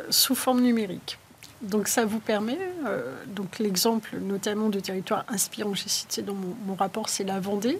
sous 0.09 0.33
forme 0.33 0.61
numérique. 0.61 1.19
Donc 1.63 1.87
ça 1.87 2.03
vous 2.03 2.19
permet, 2.19 2.59
euh, 2.85 3.13
donc 3.27 3.57
l'exemple 3.57 4.17
notamment 4.19 4.67
de 4.67 4.81
territoire 4.81 5.23
inspirant 5.29 5.71
que 5.71 5.77
j'ai 5.77 5.89
cité 5.89 6.21
dans 6.21 6.33
mon, 6.33 6.75
rapport, 6.75 7.07
c'est 7.07 7.23
la 7.23 7.39
Vendée. 7.39 7.79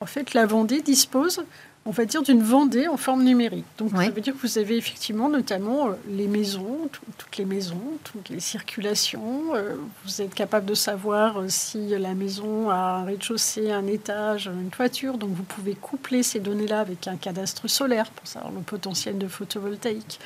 En 0.00 0.06
fait, 0.06 0.34
la 0.34 0.44
Vendée 0.44 0.82
dispose 0.82 1.42
on 1.86 1.90
va 1.90 2.06
dire, 2.06 2.22
d'une 2.22 2.42
Vendée 2.42 2.88
en 2.88 2.96
forme 2.96 3.24
numérique. 3.24 3.66
Donc, 3.76 3.90
ça 3.90 4.08
veut 4.08 4.20
dire 4.20 4.34
que 4.34 4.46
vous 4.46 4.58
avez 4.58 4.76
effectivement 4.76 5.28
notamment 5.28 5.88
euh, 5.88 5.92
les 6.08 6.28
maisons, 6.28 6.88
toutes 7.18 7.36
les 7.36 7.44
maisons, 7.44 7.80
toutes 8.04 8.30
les 8.30 8.40
circulations. 8.40 9.54
Euh, 9.54 9.74
vous 10.04 10.22
êtes 10.22 10.34
capable 10.34 10.64
de 10.66 10.74
savoir 10.74 11.40
euh, 11.40 11.46
si 11.48 11.88
la 11.88 12.14
maison 12.14 12.70
a 12.70 12.74
un 12.74 13.04
rez-de-chaussée, 13.04 13.70
un 13.70 13.86
étage, 13.86 14.46
une 14.46 14.70
toiture. 14.70 15.18
Donc, 15.18 15.30
vous 15.30 15.42
pouvez 15.42 15.74
coupler 15.74 16.22
ces 16.22 16.40
données-là 16.40 16.80
avec 16.80 17.06
un 17.06 17.16
cadastre 17.16 17.68
solaire 17.68 18.10
pour 18.10 18.26
savoir 18.26 18.52
le 18.52 18.60
potentiel 18.60 19.18
de 19.18 19.28
photovoltaïque. 19.28 20.18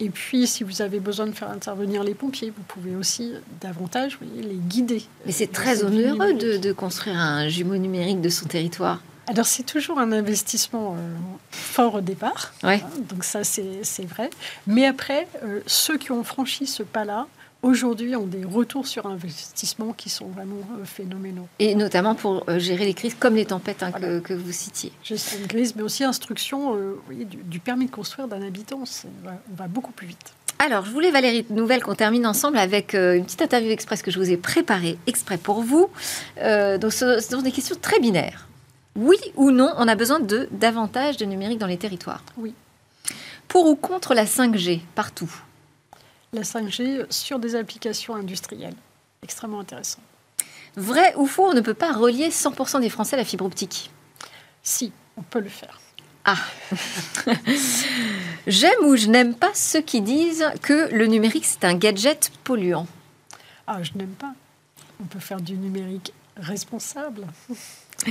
Et 0.00 0.08
puis, 0.08 0.46
si 0.46 0.64
vous 0.64 0.80
avez 0.80 0.98
besoin 0.98 1.26
de 1.26 1.32
faire 1.32 1.50
intervenir 1.50 2.04
les 2.04 2.14
pompiers, 2.14 2.52
vous 2.56 2.64
pouvez 2.66 2.96
aussi 2.96 3.34
davantage 3.60 4.18
les 4.34 4.54
guider. 4.54 5.02
Mais 5.26 5.32
c'est 5.32 5.52
très 5.52 5.84
onéreux 5.84 6.32
de, 6.32 6.56
de 6.56 6.72
construire 6.72 7.18
un 7.18 7.48
jumeau 7.48 7.76
numérique 7.76 8.22
de 8.22 8.30
son 8.30 8.46
territoire. 8.46 9.00
Alors 9.28 9.46
c'est 9.46 9.62
toujours 9.62 9.98
un 9.98 10.12
investissement 10.12 10.94
euh, 10.94 11.14
fort 11.50 11.94
au 11.94 12.00
départ, 12.00 12.52
hein, 12.62 12.78
donc 13.08 13.24
ça 13.24 13.44
c'est 13.44 14.04
vrai. 14.04 14.30
Mais 14.66 14.86
après, 14.86 15.28
euh, 15.44 15.60
ceux 15.66 15.96
qui 15.96 16.10
ont 16.10 16.24
franchi 16.24 16.66
ce 16.66 16.82
pas-là, 16.82 17.28
aujourd'hui 17.62 18.16
ont 18.16 18.26
des 18.26 18.44
retours 18.44 18.88
sur 18.88 19.06
investissement 19.06 19.92
qui 19.92 20.10
sont 20.10 20.26
vraiment 20.26 20.56
euh, 20.56 20.84
phénoménaux. 20.84 21.46
Et 21.60 21.76
notamment 21.76 22.16
pour 22.16 22.44
gérer 22.58 22.84
les 22.84 22.94
crises 22.94 23.14
comme 23.18 23.36
les 23.36 23.46
tempêtes 23.46 23.84
hein, 23.84 23.92
que, 23.92 24.34
vous 24.34 24.52
citiez. 24.52 24.92
Gestion 25.04 25.38
de 25.40 25.46
crise, 25.46 25.76
mais 25.76 25.82
aussi 25.82 26.02
instruction 26.02 26.76
du, 27.10 27.60
permis 27.60 27.86
de 27.86 27.92
construire 27.92 28.26
d'un 28.26 28.42
habitant. 28.42 28.82
On 28.82 29.54
va 29.56 29.68
beaucoup 29.68 29.92
plus 29.92 30.08
vite. 30.08 30.34
Alors, 30.58 30.84
je 30.84 30.90
voulais, 30.90 31.10
Valérie 31.10 31.44
Nouvelle, 31.50 31.82
qu'on 31.82 31.94
termine 31.94 32.24
ensemble 32.26 32.56
avec 32.56 32.94
une 32.94 33.24
petite 33.24 33.42
interview 33.42 33.70
express 33.70 34.02
que 34.02 34.10
je 34.10 34.18
vous 34.18 34.30
ai 34.30 34.36
préparée 34.36 34.96
exprès 35.06 35.38
pour 35.38 35.62
vous. 35.62 35.88
donc, 36.36 36.92
ce 36.92 37.20
sont 37.20 37.42
des 37.42 37.52
questions 37.52 37.76
très 37.80 38.00
binaires 38.00 38.48
oui 38.96 39.16
ou 39.36 39.50
non, 39.50 39.72
on 39.76 39.88
a 39.88 39.94
besoin 39.94 40.20
de 40.20 40.48
davantage 40.50 41.16
de 41.16 41.24
numérique 41.24 41.58
dans 41.58 41.66
les 41.66 41.78
territoires 41.78 42.22
Oui. 42.36 42.54
Pour 43.48 43.66
ou 43.66 43.76
contre 43.76 44.14
la 44.14 44.24
5G 44.24 44.80
partout? 44.94 45.32
La 46.32 46.42
5G 46.42 47.10
sur 47.10 47.38
des 47.38 47.54
applications 47.54 48.14
industrielles. 48.14 48.76
Extrêmement 49.22 49.60
intéressant. 49.60 50.00
Vrai 50.76 51.14
ou 51.16 51.26
faux, 51.26 51.46
on 51.46 51.54
ne 51.54 51.60
peut 51.60 51.74
pas 51.74 51.92
relier 51.92 52.28
100% 52.28 52.80
des 52.80 52.88
Français 52.88 53.14
à 53.14 53.18
la 53.18 53.24
fibre 53.24 53.44
optique? 53.44 53.90
Si, 54.62 54.92
on 55.16 55.22
peut 55.22 55.40
le 55.40 55.48
faire. 55.48 55.80
Ah 56.24 56.38
J'aime 58.46 58.84
ou 58.84 58.96
je 58.96 59.08
n'aime 59.08 59.34
pas 59.34 59.52
ceux 59.54 59.80
qui 59.80 60.00
disent 60.00 60.46
que 60.62 60.92
le 60.94 61.06
numérique 61.06 61.44
c'est 61.44 61.64
un 61.64 61.74
gadget 61.74 62.30
polluant. 62.44 62.86
Ah, 63.66 63.82
je 63.82 63.92
n'aime 63.96 64.14
pas. 64.14 64.32
On 65.00 65.04
peut 65.04 65.18
faire 65.18 65.40
du 65.40 65.54
numérique 65.54 66.12
responsable. 66.36 67.26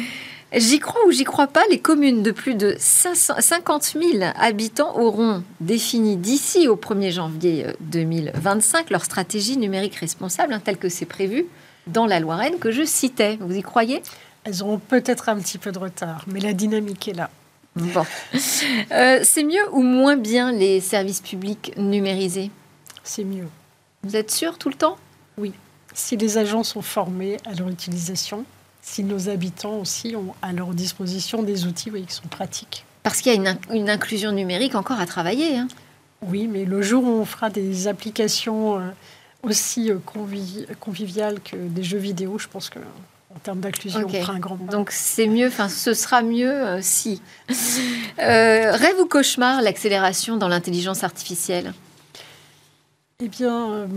J'y 0.53 0.79
crois 0.79 0.99
ou 1.07 1.11
j'y 1.11 1.23
crois 1.23 1.47
pas, 1.47 1.63
les 1.69 1.79
communes 1.79 2.23
de 2.23 2.31
plus 2.31 2.55
de 2.55 2.75
50 2.77 3.83
000 3.83 4.31
habitants 4.35 4.99
auront 4.99 5.43
défini 5.61 6.17
d'ici 6.17 6.67
au 6.67 6.75
1er 6.75 7.11
janvier 7.11 7.67
2025 7.79 8.89
leur 8.89 9.05
stratégie 9.05 9.55
numérique 9.55 9.95
responsable, 9.95 10.51
hein, 10.51 10.61
telle 10.63 10.77
que 10.77 10.89
c'est 10.89 11.05
prévu 11.05 11.45
dans 11.87 12.05
la 12.05 12.19
Lorraine 12.19 12.59
que 12.59 12.69
je 12.69 12.83
citais. 12.83 13.37
Vous 13.39 13.55
y 13.55 13.61
croyez? 13.61 14.01
Elles 14.43 14.61
auront 14.61 14.79
peut-être 14.79 15.29
un 15.29 15.37
petit 15.37 15.57
peu 15.57 15.71
de 15.71 15.79
retard, 15.79 16.25
mais 16.27 16.41
la 16.41 16.51
dynamique 16.51 17.07
est 17.07 17.13
là. 17.13 17.29
Bon. 17.75 18.05
Euh, 18.91 19.21
c'est 19.23 19.43
mieux 19.43 19.63
ou 19.71 19.81
moins 19.81 20.17
bien 20.17 20.51
les 20.51 20.81
services 20.81 21.21
publics 21.21 21.71
numérisés? 21.77 22.51
C'est 23.03 23.23
mieux. 23.23 23.47
Vous 24.03 24.17
êtes 24.17 24.31
sûr 24.31 24.57
tout 24.57 24.67
le 24.67 24.75
temps? 24.75 24.97
Oui. 25.37 25.53
Si 25.93 26.17
les 26.17 26.37
agents 26.37 26.63
sont 26.63 26.81
formés 26.81 27.37
à 27.45 27.53
leur 27.53 27.69
utilisation, 27.69 28.43
si 28.81 29.03
nos 29.03 29.29
habitants 29.29 29.79
aussi 29.79 30.15
ont 30.15 30.33
à 30.41 30.53
leur 30.53 30.73
disposition 30.73 31.43
des 31.43 31.65
outils 31.65 31.91
qui 31.91 32.13
sont 32.13 32.27
pratiques. 32.27 32.85
Parce 33.03 33.21
qu'il 33.21 33.33
y 33.33 33.47
a 33.47 33.55
une, 33.73 33.89
inclusion 33.89 34.31
numérique 34.31 34.75
encore 34.75 34.99
à 34.99 35.05
travailler. 35.05 35.57
Hein. 35.57 35.67
Oui, 36.21 36.47
mais 36.47 36.65
le 36.65 36.81
jour 36.81 37.03
où 37.03 37.09
on 37.09 37.25
fera 37.25 37.49
des 37.49 37.87
applications 37.87 38.79
euh, 38.79 38.89
aussi 39.43 39.91
euh, 39.91 39.97
conviviales 40.79 41.39
que 41.39 41.55
des 41.55 41.83
jeux 41.83 41.97
vidéo, 41.97 42.37
je 42.37 42.47
pense 42.47 42.69
que 42.69 42.79
en 43.33 43.39
termes 43.39 43.59
d'inclusion, 43.59 44.05
on 44.05 44.09
fera 44.09 44.33
un 44.33 44.39
grand 44.39 44.57
pas. 44.57 44.71
Donc 44.71 44.91
c'est 44.91 45.25
mieux, 45.25 45.47
enfin 45.47 45.69
ce 45.69 45.93
sera 45.93 46.21
mieux 46.21 46.51
euh, 46.51 46.79
si. 46.81 47.21
rêve 48.17 48.99
ou 48.99 49.05
cauchemar 49.05 49.61
l'accélération 49.61 50.37
dans 50.37 50.49
l'intelligence 50.49 51.03
artificielle? 51.03 51.73
Eh 53.23 53.29
bien, 53.29 53.87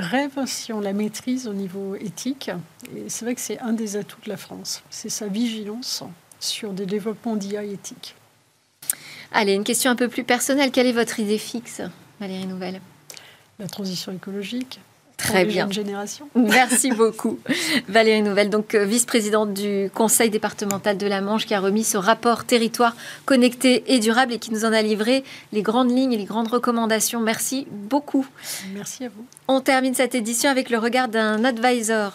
rêve 0.00 0.44
si 0.46 0.72
on 0.72 0.80
la 0.80 0.92
maîtrise 0.92 1.46
au 1.48 1.52
niveau 1.52 1.96
éthique. 1.96 2.50
Et 2.96 3.08
c'est 3.08 3.24
vrai 3.24 3.34
que 3.34 3.40
c'est 3.40 3.58
un 3.60 3.72
des 3.72 3.96
atouts 3.96 4.20
de 4.24 4.28
la 4.28 4.36
France. 4.36 4.82
C'est 4.90 5.08
sa 5.08 5.26
vigilance 5.26 6.04
sur 6.40 6.72
des 6.72 6.86
développements 6.86 7.36
d'IA 7.36 7.64
éthiques. 7.64 8.14
Allez, 9.32 9.54
une 9.54 9.64
question 9.64 9.90
un 9.90 9.96
peu 9.96 10.08
plus 10.08 10.24
personnelle. 10.24 10.70
Quelle 10.70 10.86
est 10.86 10.92
votre 10.92 11.20
idée 11.20 11.38
fixe, 11.38 11.82
Valérie 12.20 12.46
Nouvelle 12.46 12.80
La 13.58 13.66
transition 13.66 14.12
écologique. 14.12 14.80
Très 15.18 15.44
bien. 15.44 15.68
Génération. 15.70 16.28
Merci 16.34 16.90
beaucoup, 16.96 17.38
Valérie 17.88 18.22
Nouvelle, 18.22 18.50
donc 18.50 18.74
euh, 18.74 18.84
vice-présidente 18.84 19.52
du 19.52 19.90
Conseil 19.92 20.30
départemental 20.30 20.96
de 20.96 21.06
la 21.06 21.20
Manche, 21.20 21.44
qui 21.44 21.54
a 21.54 21.60
remis 21.60 21.84
ce 21.84 21.98
rapport 21.98 22.44
territoire 22.44 22.96
connecté 23.26 23.82
et 23.88 23.98
durable 23.98 24.32
et 24.32 24.38
qui 24.38 24.52
nous 24.52 24.64
en 24.64 24.72
a 24.72 24.80
livré 24.80 25.24
les 25.52 25.62
grandes 25.62 25.90
lignes 25.90 26.12
et 26.12 26.16
les 26.16 26.24
grandes 26.24 26.48
recommandations. 26.48 27.20
Merci 27.20 27.66
beaucoup. 27.70 28.24
Merci 28.72 29.04
à 29.04 29.08
vous. 29.08 29.24
On 29.48 29.60
termine 29.60 29.94
cette 29.94 30.14
édition 30.14 30.50
avec 30.50 30.70
le 30.70 30.78
regard 30.78 31.08
d'un 31.08 31.44
advisor. 31.44 32.12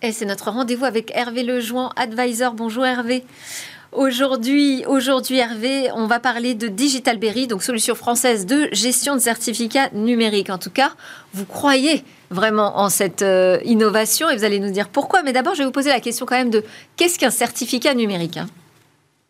Et 0.00 0.12
c'est 0.12 0.26
notre 0.26 0.52
rendez-vous 0.52 0.84
avec 0.84 1.10
Hervé 1.14 1.42
Lejoin, 1.42 1.90
advisor. 1.96 2.54
Bonjour 2.54 2.86
Hervé. 2.86 3.24
Aujourd'hui, 3.92 4.84
aujourd'hui, 4.86 5.38
Hervé, 5.38 5.88
on 5.94 6.06
va 6.06 6.20
parler 6.20 6.54
de 6.54 6.68
Digitalberry, 6.68 7.46
donc 7.46 7.62
solution 7.62 7.94
française 7.94 8.44
de 8.44 8.68
gestion 8.70 9.14
de 9.14 9.20
certificats 9.20 9.88
numériques. 9.94 10.50
En 10.50 10.58
tout 10.58 10.70
cas, 10.70 10.92
vous 11.32 11.46
croyez 11.46 12.04
vraiment 12.30 12.78
en 12.80 12.90
cette 12.90 13.22
euh, 13.22 13.58
innovation 13.64 14.28
et 14.28 14.36
vous 14.36 14.44
allez 14.44 14.60
nous 14.60 14.70
dire 14.70 14.90
pourquoi. 14.90 15.22
Mais 15.22 15.32
d'abord, 15.32 15.54
je 15.54 15.60
vais 15.60 15.64
vous 15.64 15.72
poser 15.72 15.88
la 15.88 16.00
question 16.00 16.26
quand 16.26 16.36
même 16.36 16.50
de 16.50 16.64
qu'est-ce 16.96 17.18
qu'un 17.18 17.30
certificat 17.30 17.94
numérique 17.94 18.36
hein? 18.36 18.46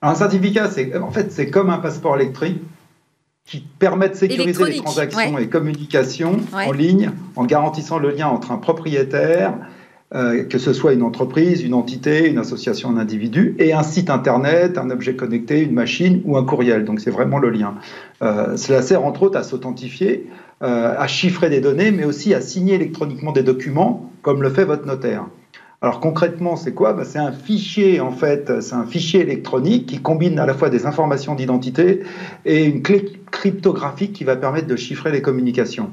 Un 0.02 0.14
certificat, 0.14 0.68
c'est 0.70 0.96
en 0.96 1.10
fait 1.10 1.30
c'est 1.32 1.50
comme 1.50 1.70
un 1.70 1.78
passeport 1.78 2.16
électrique 2.16 2.60
qui 3.44 3.64
permet 3.78 4.08
de 4.08 4.14
sécuriser 4.14 4.64
les 4.64 4.82
transactions 4.82 5.38
et 5.38 5.48
communications 5.48 6.40
en 6.52 6.72
ligne 6.72 7.10
en 7.34 7.44
garantissant 7.44 7.98
le 7.98 8.10
lien 8.10 8.28
entre 8.28 8.52
un 8.52 8.58
propriétaire 8.58 9.54
euh, 10.14 10.44
que 10.44 10.56
ce 10.56 10.72
soit 10.72 10.94
une 10.94 11.02
entreprise, 11.02 11.62
une 11.62 11.74
entité, 11.74 12.28
une 12.30 12.38
association, 12.38 12.88
un 12.88 12.96
individu, 12.96 13.54
et 13.58 13.74
un 13.74 13.82
site 13.82 14.08
internet, 14.08 14.78
un 14.78 14.88
objet 14.88 15.14
connecté, 15.14 15.62
une 15.62 15.74
machine 15.74 16.22
ou 16.24 16.38
un 16.38 16.44
courriel. 16.44 16.86
Donc 16.86 17.00
c'est 17.00 17.10
vraiment 17.10 17.38
le 17.38 17.50
lien. 17.50 17.74
Euh, 18.22 18.56
cela 18.56 18.80
sert 18.80 19.04
entre 19.04 19.24
autres 19.24 19.38
à 19.38 19.42
s'authentifier, 19.42 20.26
euh, 20.62 20.94
à 20.96 21.06
chiffrer 21.06 21.50
des 21.50 21.60
données, 21.60 21.90
mais 21.90 22.04
aussi 22.04 22.32
à 22.32 22.40
signer 22.40 22.74
électroniquement 22.74 23.32
des 23.32 23.42
documents, 23.42 24.10
comme 24.22 24.42
le 24.42 24.48
fait 24.48 24.64
votre 24.64 24.86
notaire. 24.86 25.26
Alors 25.82 26.00
concrètement, 26.00 26.56
c'est 26.56 26.72
quoi? 26.72 26.94
Bah, 26.94 27.04
C'est 27.04 27.20
un 27.20 27.30
fichier, 27.30 28.00
en 28.00 28.10
fait, 28.10 28.62
c'est 28.62 28.74
un 28.74 28.86
fichier 28.86 29.20
électronique 29.20 29.86
qui 29.86 30.00
combine 30.00 30.38
à 30.38 30.46
la 30.46 30.54
fois 30.54 30.70
des 30.70 30.86
informations 30.86 31.34
d'identité 31.34 32.00
et 32.46 32.64
une 32.64 32.82
clé 32.82 33.20
cryptographique 33.30 34.14
qui 34.14 34.24
va 34.24 34.36
permettre 34.36 34.66
de 34.66 34.76
chiffrer 34.76 35.12
les 35.12 35.22
communications. 35.22 35.90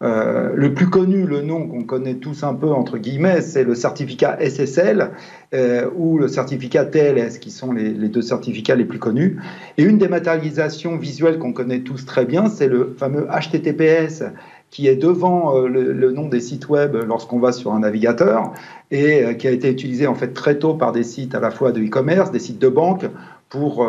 Euh, 0.00 0.52
le 0.54 0.74
plus 0.74 0.88
connu, 0.88 1.26
le 1.26 1.42
nom 1.42 1.66
qu'on 1.66 1.82
connaît 1.82 2.14
tous 2.14 2.44
un 2.44 2.54
peu 2.54 2.70
entre 2.70 2.98
guillemets, 2.98 3.40
c'est 3.40 3.64
le 3.64 3.74
certificat 3.74 4.38
SSL 4.40 5.10
euh, 5.54 5.90
ou 5.96 6.18
le 6.18 6.28
certificat 6.28 6.84
TLS, 6.84 7.38
qui 7.38 7.50
sont 7.50 7.72
les, 7.72 7.90
deux 7.90 8.22
certificats 8.22 8.76
les 8.76 8.84
plus 8.84 9.00
connus. 9.00 9.38
Et 9.76 9.82
une 9.82 9.98
dématérialisation 9.98 10.96
visuelle 10.96 11.38
qu'on 11.38 11.52
connaît 11.52 11.80
tous 11.80 12.06
très 12.06 12.26
bien, 12.26 12.48
c'est 12.48 12.68
le 12.68 12.94
fameux 12.96 13.26
HTTPS 13.26 14.22
qui 14.70 14.86
est 14.86 14.96
devant 14.96 15.56
euh, 15.56 15.66
le, 15.66 16.12
nom 16.12 16.28
des 16.28 16.40
sites 16.40 16.68
web 16.68 16.94
lorsqu'on 16.94 17.40
va 17.40 17.50
sur 17.50 17.72
un 17.72 17.80
navigateur 17.80 18.52
et 18.90 19.36
qui 19.36 19.48
a 19.48 19.50
été 19.50 19.70
utilisé 19.70 20.06
en 20.06 20.14
fait 20.14 20.28
très 20.28 20.58
tôt 20.58 20.74
par 20.74 20.92
des 20.92 21.02
sites 21.02 21.34
à 21.34 21.40
la 21.40 21.50
fois 21.50 21.72
de 21.72 21.82
e-commerce, 21.82 22.30
des 22.30 22.38
sites 22.38 22.58
de 22.58 22.68
banque 22.68 23.06
pour 23.48 23.86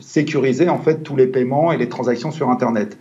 sécuriser 0.00 0.68
en 0.68 0.78
fait 0.78 1.02
tous 1.02 1.16
les 1.16 1.26
paiements 1.26 1.72
et 1.72 1.78
les 1.78 1.88
transactions 1.88 2.30
sur 2.30 2.50
Internet. 2.50 2.98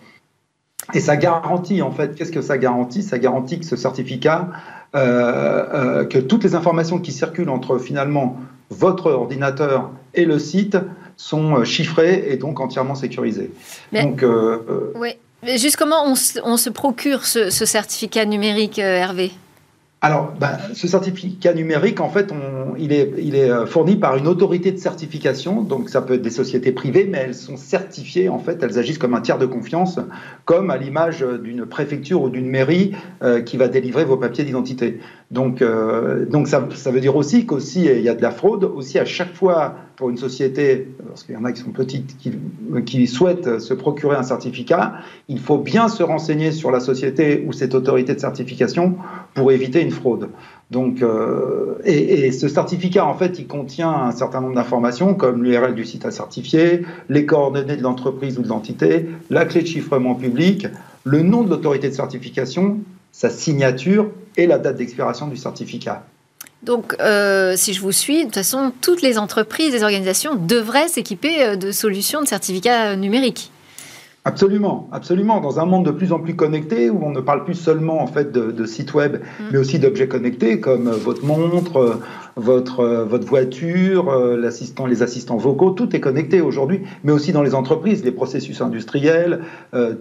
Et 0.94 1.00
ça 1.00 1.18
garantit, 1.18 1.82
en 1.82 1.92
fait, 1.92 2.16
qu'est-ce 2.16 2.32
que 2.32 2.42
ça 2.42 2.58
garantit? 2.58 3.04
Ça 3.04 3.18
garantit 3.18 3.60
que 3.60 3.66
ce 3.66 3.76
certificat, 3.76 4.50
euh, 4.96 5.66
euh, 5.74 6.06
que 6.06 6.18
toutes 6.18 6.44
les 6.44 6.56
informations 6.56 7.00
qui 7.00 7.12
circulent 7.12 7.50
entre 7.50 7.78
finalement 7.78 8.38
votre 8.70 9.12
ordinateur 9.12 9.90
et 10.14 10.26
le 10.26 10.40
site 10.40 10.78
sont 11.16 11.58
euh, 11.58 11.64
chiffrées 11.64 12.26
et 12.28 12.38
donc 12.38 12.60
entièrement 12.60 12.96
sécurisées. 12.96 13.52
donc, 13.94 14.26
oui. 14.96 15.12
Mais 15.44 15.58
juste 15.58 15.76
comment 15.76 16.06
on, 16.06 16.16
se 16.16 16.70
procure 16.70 17.26
ce, 17.26 17.50
certificat 17.50 18.26
numérique, 18.26 18.78
Hervé? 18.78 19.32
Alors, 20.04 20.34
ben, 20.40 20.58
ce 20.74 20.88
certificat 20.88 21.54
numérique, 21.54 22.00
en 22.00 22.10
fait, 22.10 22.34
il, 22.80 22.92
est, 22.92 23.14
il, 23.20 23.36
est, 23.36 23.52
euh, 23.52 23.68
fourni 23.68 23.98
par 23.98 24.18
une 24.18 24.28
autorité 24.28 24.72
de 24.72 24.78
certification. 24.78 25.62
Donc, 25.62 25.92
ça 25.92 26.02
peut 26.02 26.16
être 26.16 26.24
des 26.24 26.32
sociétés 26.32 26.72
privées, 26.72 27.08
mais 27.08 27.20
elles 27.20 27.36
sont 27.36 27.56
certifiées. 27.56 28.28
En 28.28 28.40
fait, 28.40 28.64
elles 28.64 28.80
agissent 28.80 28.98
comme 28.98 29.14
un 29.14 29.22
tiers 29.22 29.38
de 29.38 29.46
confiance, 29.46 30.00
comme 30.46 30.72
à 30.72 30.78
l'image 30.78 31.24
d'une 31.44 31.68
préfecture 31.68 32.24
ou 32.24 32.30
d'une 32.30 32.50
mairie 32.50 32.94
euh, 33.22 33.42
qui 33.42 33.58
va 33.58 33.68
délivrer 33.68 34.04
vos 34.04 34.18
papiers 34.18 34.44
d'identité. 34.44 35.00
Donc, 35.30 35.62
euh, 35.62 36.26
donc 36.26 36.48
ça, 36.48 36.68
ça, 36.74 36.90
veut 36.90 37.00
dire 37.00 37.16
aussi 37.16 37.46
qu'aussi 37.46 37.86
il 37.86 38.02
y 38.02 38.10
a 38.10 38.16
de 38.16 38.24
la 38.24 38.32
fraude. 38.32 38.64
Aussi, 38.64 38.98
à 38.98 39.06
chaque 39.06 39.36
fois, 39.36 39.76
pour 40.02 40.10
une 40.10 40.18
société, 40.18 40.88
parce 41.08 41.24
qu'il 41.24 41.36
y 41.36 41.38
en 41.38 41.46
a 41.46 41.52
qui 41.52 41.62
sont 41.62 41.70
petites, 41.70 42.18
qui, 42.18 42.32
qui 42.88 43.06
souhaitent 43.06 43.60
se 43.60 43.76
procurer 43.76 44.16
un 44.16 44.24
certificat, 44.24 44.96
il 45.28 45.40
faut 45.40 45.60
bien 45.60 45.90
se 45.90 46.02
renseigner 46.02 46.52
sur 46.52 46.72
la 46.72 46.80
société 46.80 47.46
ou 47.48 47.54
cette 47.54 47.76
autorité 47.76 48.16
de 48.16 48.20
certification 48.20 48.96
pour 49.36 49.52
éviter 49.52 49.80
une 49.80 49.92
fraude. 49.92 50.30
Donc, 50.72 51.04
euh, 51.04 51.76
et, 51.84 52.32
ce 52.32 52.48
certificat, 52.48 53.06
en 53.06 53.14
fait, 53.14 53.38
il 53.38 53.46
contient 53.46 53.92
un 53.92 54.12
certain 54.12 54.42
nombre 54.42 54.56
d'informations 54.56 55.14
comme 55.14 55.44
l'URL 55.44 55.76
du 55.76 55.86
site 55.86 56.04
à 56.04 56.10
certifier, 56.10 56.82
les 57.08 57.28
coordonnées 57.28 57.78
de 57.78 57.84
l'entreprise 57.84 58.40
ou 58.40 58.42
de 58.42 58.48
l'entité, 58.48 59.06
la 59.30 59.46
clé 59.46 59.62
de 59.62 59.68
chiffrement 59.68 60.16
public, 60.16 60.66
le 61.04 61.22
nom 61.22 61.44
de 61.44 61.52
l'autorité 61.52 61.90
de 61.90 61.94
certification, 61.94 62.80
sa 63.12 63.30
signature 63.30 64.10
et 64.36 64.48
la 64.48 64.58
date 64.58 64.78
d'expiration 64.78 65.28
du 65.28 65.38
certificat. 65.38 66.08
Donc, 66.64 66.96
euh, 67.00 67.56
si 67.56 67.74
je 67.74 67.82
vous 67.82 67.92
suis, 67.92 68.20
de 68.20 68.24
toute 68.26 68.36
façon, 68.36 68.72
toutes 68.82 69.02
les 69.02 69.18
entreprises, 69.18 69.74
les 69.74 69.84
organisations 69.84 70.36
devraient 70.36 70.88
s'équiper 70.88 71.44
euh, 71.44 71.56
de 71.56 71.72
solutions 71.72 72.22
de 72.22 72.28
certificats 72.28 72.96
numériques. 72.96 73.52
Absolument, 74.24 74.88
absolument. 74.92 75.42
Dans 75.42 75.60
un 75.60 75.66
monde 75.66 75.84
de 75.84 75.92
plus 75.92 76.12
en 76.12 76.20
plus 76.20 76.36
connecté, 76.36 76.92
où 76.92 77.04
on 77.04 77.10
ne 77.10 77.22
parle 77.22 77.44
plus 77.44 77.56
seulement 77.56 78.04
en 78.04 78.08
fait 78.08 78.32
de, 78.32 78.66
sites 78.66 78.94
web, 78.94 79.16
mm. 79.16 79.44
mais 79.52 79.58
aussi 79.58 79.80
d'objets 79.80 80.08
connectés 80.08 80.60
comme 80.60 80.88
euh, 80.88 80.92
votre 80.92 81.26
montre, 81.26 81.78
euh, 81.78 82.04
votre, 82.36 82.82
euh, 82.82 83.06
votre 83.06 83.28
voiture, 83.28 84.12
l'assistant, 84.38 84.86
les 84.86 85.04
assistants 85.04 85.38
vocaux, 85.38 85.72
tout 85.72 85.96
est 85.96 86.00
connecté 86.00 86.42
aujourd'hui, 86.42 86.82
mais 87.04 87.12
aussi 87.12 87.32
dans 87.32 87.44
les 87.44 87.56
entreprises, 87.56 88.04
les 88.04 88.12
processus 88.12 88.62
industriels, 88.62 89.42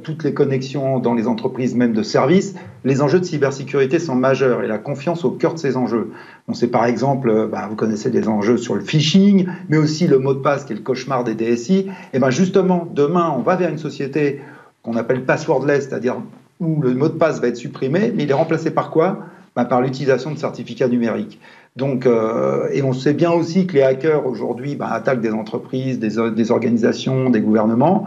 toutes 0.03 0.25
les 0.25 0.35
connexions 0.35 0.99
dans 0.99 1.15
les 1.15 1.27
entreprises 1.27 1.75
même 1.75 1.93
de 1.93 2.03
services. 2.03 2.55
Les 2.85 3.03
enjeux 3.03 3.21
de 3.21 3.25
cybersécurité 3.25 3.99
sont 3.99 4.15
majeurs 4.15 4.63
et 4.63 4.67
la 4.67 4.79
confiance 4.79 5.25
au 5.25 5.31
cœur 5.31 5.55
de 5.55 5.59
ces 5.59 5.77
enjeux. 5.77 6.11
On 6.49 6.55
sait 6.55 6.69
par 6.69 6.85
exemple, 6.87 7.49
bah, 7.51 7.67
vous 7.69 7.77
connaissez 7.77 8.11
des 8.11 8.29
enjeux 8.29 8.57
sur 8.57 8.75
le 8.75 8.81
phishing, 8.81 9.47
mais 9.69 9.77
aussi 9.77 10.07
le 10.07 10.19
mot 10.19 10.35
de 10.35 10.41
passe 10.41 10.65
qui 10.65 10.73
est 10.73 10.77
le 10.77 10.83
cauchemar 10.83 11.25
des 11.25 11.35
DSI. 11.35 11.87
Et 12.13 12.19
ben 12.19 12.31
justement, 12.31 12.89
demain, 12.95 13.35
on 13.37 13.43
va 13.43 13.57
vers 13.57 13.71
une 13.71 13.79
société 13.79 14.41
qu'on 14.83 14.97
appelle 14.97 15.25
passwordless, 15.25 15.89
c'est-à-dire 15.89 16.17
où 16.61 16.81
le 16.83 16.95
mot 16.95 17.09
de 17.09 17.15
passe 17.15 17.41
va 17.41 17.49
être 17.49 17.57
supprimé, 17.57 18.13
mais 18.15 18.25
il 18.25 18.31
est 18.31 18.35
remplacé 18.35 18.71
par 18.71 18.91
quoi? 18.91 19.21
Ben, 19.57 19.65
Par 19.65 19.81
l'utilisation 19.81 20.33
de 20.33 20.39
certificats 20.39 20.89
numériques. 20.89 21.41
Donc, 21.77 22.07
euh, 22.07 22.69
et 22.73 22.83
on 22.83 22.93
sait 22.93 23.15
bien 23.15 23.31
aussi 23.31 23.67
que 23.67 23.75
les 23.75 23.83
hackers 23.83 24.27
aujourd'hui 24.27 24.75
ben, 24.75 24.87
attaquent 24.87 25.21
des 25.21 25.33
entreprises, 25.33 25.99
des, 25.99 26.17
des, 26.33 26.51
organisations, 26.51 27.31
des 27.31 27.41
gouvernements. 27.41 28.07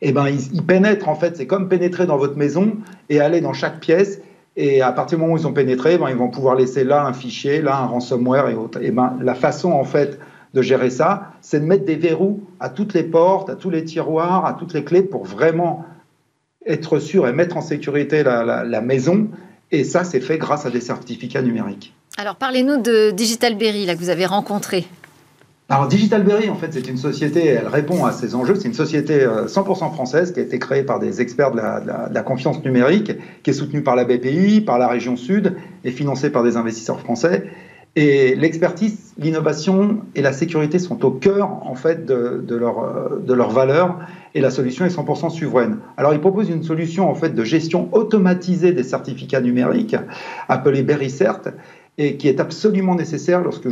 Et 0.00 0.12
ben 0.12 0.28
ils, 0.28 0.54
ils 0.54 0.64
pénètrent 0.64 1.08
en 1.08 1.14
fait, 1.14 1.36
c'est 1.36 1.46
comme 1.46 1.68
pénétrer 1.68 2.06
dans 2.06 2.16
votre 2.16 2.36
maison 2.36 2.72
et 3.08 3.20
aller 3.20 3.40
dans 3.40 3.52
chaque 3.52 3.80
pièce 3.80 4.20
et 4.56 4.82
à 4.82 4.92
partir 4.92 5.16
du 5.16 5.22
moment 5.22 5.34
où 5.34 5.38
ils 5.38 5.46
ont 5.46 5.52
pénétré, 5.52 5.96
ben, 5.96 6.10
ils 6.10 6.16
vont 6.16 6.28
pouvoir 6.28 6.56
laisser 6.56 6.84
là 6.84 7.06
un 7.06 7.12
fichier, 7.12 7.62
là 7.62 7.78
un 7.78 7.86
ransomware 7.86 8.48
et 8.48 8.54
autres. 8.54 8.82
Et 8.82 8.90
ben, 8.90 9.16
la 9.20 9.34
façon 9.34 9.72
en 9.72 9.84
fait 9.84 10.18
de 10.52 10.60
gérer 10.60 10.90
ça, 10.90 11.32
c'est 11.40 11.60
de 11.60 11.64
mettre 11.64 11.86
des 11.86 11.96
verrous 11.96 12.42
à 12.60 12.68
toutes 12.68 12.92
les 12.92 13.04
portes, 13.04 13.48
à 13.48 13.54
tous 13.54 13.70
les 13.70 13.84
tiroirs, 13.84 14.44
à 14.44 14.52
toutes 14.52 14.74
les 14.74 14.84
clés 14.84 15.02
pour 15.02 15.24
vraiment 15.24 15.86
être 16.66 16.98
sûr 16.98 17.26
et 17.26 17.32
mettre 17.32 17.56
en 17.56 17.62
sécurité 17.62 18.22
la 18.22 18.80
maison. 18.82 19.28
Et 19.72 19.84
ça, 19.84 20.04
c'est 20.04 20.20
fait 20.20 20.38
grâce 20.38 20.66
à 20.66 20.70
des 20.70 20.80
certificats 20.80 21.42
numériques. 21.42 21.94
Alors 22.18 22.36
parlez-nous 22.36 22.76
de 22.76 23.10
Digital 23.10 23.56
Berry, 23.56 23.86
là, 23.86 23.94
que 23.94 24.00
vous 24.00 24.10
avez 24.10 24.26
rencontré. 24.26 24.86
Alors 25.70 25.88
Digitalberry, 25.88 26.50
en 26.50 26.56
fait, 26.56 26.68
c'est 26.70 26.86
une 26.86 26.98
société, 26.98 27.46
elle 27.46 27.66
répond 27.66 28.04
à 28.04 28.12
ces 28.12 28.34
enjeux. 28.34 28.56
C'est 28.56 28.68
une 28.68 28.74
société 28.74 29.24
100% 29.24 29.26
euh, 29.26 29.90
française 29.90 30.34
qui 30.34 30.40
a 30.40 30.42
été 30.42 30.58
créée 30.58 30.82
par 30.82 31.00
des 31.00 31.22
experts 31.22 31.52
de 31.52 31.56
la, 31.56 32.22
confiance 32.22 32.62
numérique, 32.62 33.12
qui 33.42 33.50
est 33.50 33.54
soutenue 33.54 33.82
par 33.82 33.96
la 33.96 34.04
BPI, 34.04 34.60
par 34.60 34.78
la 34.78 34.86
région 34.86 35.16
Sud 35.16 35.56
et 35.84 35.90
financée 35.90 36.28
par 36.28 36.42
des 36.42 36.58
investisseurs 36.58 37.00
français. 37.00 37.41
Et 37.94 38.34
l'expertise, 38.36 39.12
l'innovation 39.18 39.98
et 40.14 40.22
la 40.22 40.32
sécurité 40.32 40.78
sont 40.78 41.04
au 41.04 41.10
cœur 41.10 41.66
en 41.66 41.74
fait 41.74 42.06
de, 42.06 42.56
leur, 42.56 42.78
euh, 42.78 43.22
de 43.22 43.34
leur 43.34 43.50
valeur 43.50 43.98
et 44.34 44.40
la 44.40 44.50
solution 44.50 44.86
est 44.86 44.96
100% 44.96 45.28
souveraine. 45.28 45.76
Alors 45.98 46.14
ils 46.14 46.20
proposent 46.20 46.48
une 46.48 46.62
solution 46.62 47.10
en 47.10 47.14
fait 47.14 47.34
de 47.34 47.44
gestion 47.44 47.90
automatisée 47.92 48.72
des 48.72 48.82
certificats 48.82 49.42
numériques 49.42 49.96
appelée 50.48 50.82
BerryCert 50.82 51.40
et 51.98 52.16
qui 52.16 52.28
est 52.28 52.40
absolument 52.40 52.94
nécessaire 52.94 53.42
lorsque, 53.42 53.68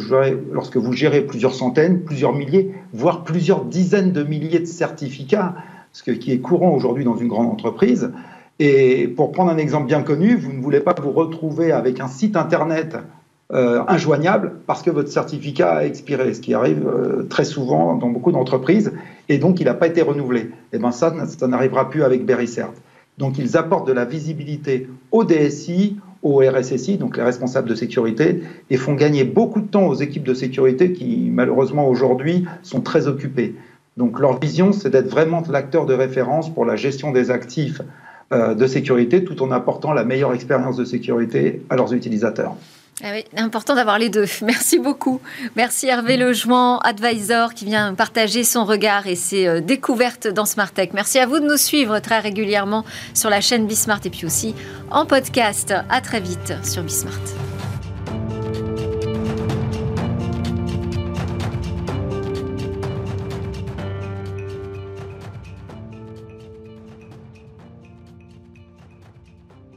lorsque 0.52 0.76
vous 0.76 0.92
gérez 0.92 1.22
plusieurs 1.22 1.54
centaines, 1.54 2.02
plusieurs 2.02 2.35
milliers, 2.35 2.74
voire 2.92 3.24
plusieurs 3.24 3.64
dizaines 3.64 4.12
de 4.12 4.22
milliers 4.22 4.61
de 4.61 4.66
certificats, 4.66 5.54
ce 5.92 6.11
qui 6.11 6.30
est 6.30 6.40
courant 6.40 6.74
aujourd'hui 6.74 7.04
dans 7.04 7.16
une 7.16 7.28
grande 7.28 7.46
entreprise. 7.46 8.12
Et 8.59 9.09
pour 9.09 9.33
prendre 9.33 9.50
un 9.50 9.56
exemple 9.56 9.87
bien 9.87 10.02
connu, 10.02 10.37
vous 10.37 10.52
ne 10.52 10.61
voulez 10.61 10.80
pas 10.80 10.94
vous 11.00 11.12
retrouver 11.12 11.72
avec 11.72 11.98
un 12.00 12.09
site 12.09 12.37
internet 12.37 12.98
euh, 13.53 13.83
injoignable 13.89 14.53
parce 14.67 14.83
que 14.83 14.91
votre 14.91 15.11
certificat 15.11 15.73
a 15.73 15.85
expiré, 15.85 16.35
ce 16.35 16.41
qui 16.41 16.55
arrive 16.55 16.87
euh, 16.87 17.25
très 17.29 17.45
souvent 17.45 17.97
dans 17.97 18.09
beaucoup 18.09 18.31
d'entreprises, 18.31 18.93
et 19.29 19.39
donc 19.39 19.61
il 19.61 19.65
n'a 19.65 19.75
pas 19.75 19.89
été 19.89 20.03
renouvelé. 20.03 20.41
Et 20.41 20.51
eh 20.75 20.79
bien 20.79 20.93
ça, 20.93 21.13
ça 21.27 21.49
n'arrivera 21.49 21.91
plus 21.91 22.05
avec 22.05 22.25
BerryCert. 22.25 22.71
Donc 23.19 23.39
ils 23.39 23.57
apportent 23.57 23.89
de 23.89 23.93
la 23.93 24.05
visibilité 24.05 24.89
au 25.11 25.25
DSI, 25.25 25.97
au 26.23 26.39
RSSI, 26.39 26.97
donc 26.97 27.17
les 27.17 27.23
responsables 27.23 27.69
de 27.69 27.75
sécurité, 27.75 28.43
et 28.71 28.77
font 28.77 28.95
gagner 28.95 29.25
beaucoup 29.25 29.61
de 29.61 29.67
temps 29.67 29.87
aux 29.87 29.95
équipes 29.95 30.25
de 30.25 30.35
sécurité 30.35 30.93
qui, 30.93 31.29
malheureusement, 31.33 31.89
aujourd'hui, 31.89 32.47
sont 32.63 32.81
très 32.83 33.09
occupées. 33.09 33.57
Donc 33.97 34.21
leur 34.21 34.39
vision, 34.39 34.73
c'est 34.73 34.91
d'être 34.91 35.09
vraiment 35.09 35.43
l'acteur 35.51 35.87
de 35.87 35.95
référence 35.95 36.53
pour 36.53 36.65
la 36.65 36.77
gestion 36.77 37.11
des 37.11 37.31
actifs 37.31 37.83
euh, 38.33 38.55
de 38.55 38.67
sécurité, 38.67 39.25
tout 39.25 39.43
en 39.43 39.51
apportant 39.51 39.93
la 39.93 40.05
meilleure 40.05 40.35
expérience 40.35 40.77
de 40.77 40.85
sécurité 40.85 41.63
à 41.69 41.77
leurs 41.77 41.93
utilisateurs. 41.93 42.55
Ah 43.03 43.13
oui, 43.13 43.25
important 43.37 43.75
d'avoir 43.75 43.99
les 43.99 44.11
deux. 44.11 44.27
Merci 44.43 44.79
beaucoup. 44.79 45.21
Merci 45.57 45.87
Hervé 45.87 46.17
Lejouan, 46.17 46.79
advisor, 46.79 47.55
qui 47.55 47.65
vient 47.65 47.95
partager 47.95 48.45
son 48.45 48.65
regard 48.65 49.07
et 49.07 49.17
ses 49.17 49.47
euh, 49.47 49.61
découvertes 49.61 50.29
dans 50.29 50.45
Smart 50.45 50.71
Tech. 50.71 50.91
Merci 50.93 51.19
à 51.19 51.27
vous 51.27 51.41
de 51.41 51.47
nous 51.47 51.57
suivre 51.57 51.99
très 52.01 52.19
régulièrement 52.19 52.85
sur 53.15 53.31
la 53.31 53.41
chaîne 53.41 53.67
Bismart 53.67 54.01
et 54.05 54.11
puis 54.11 54.27
aussi 54.27 54.55
en 54.91 55.07
podcast. 55.07 55.75
À 55.89 56.01
très 56.01 56.21
vite 56.21 56.53
sur 56.63 56.83
Bismart. 56.83 57.50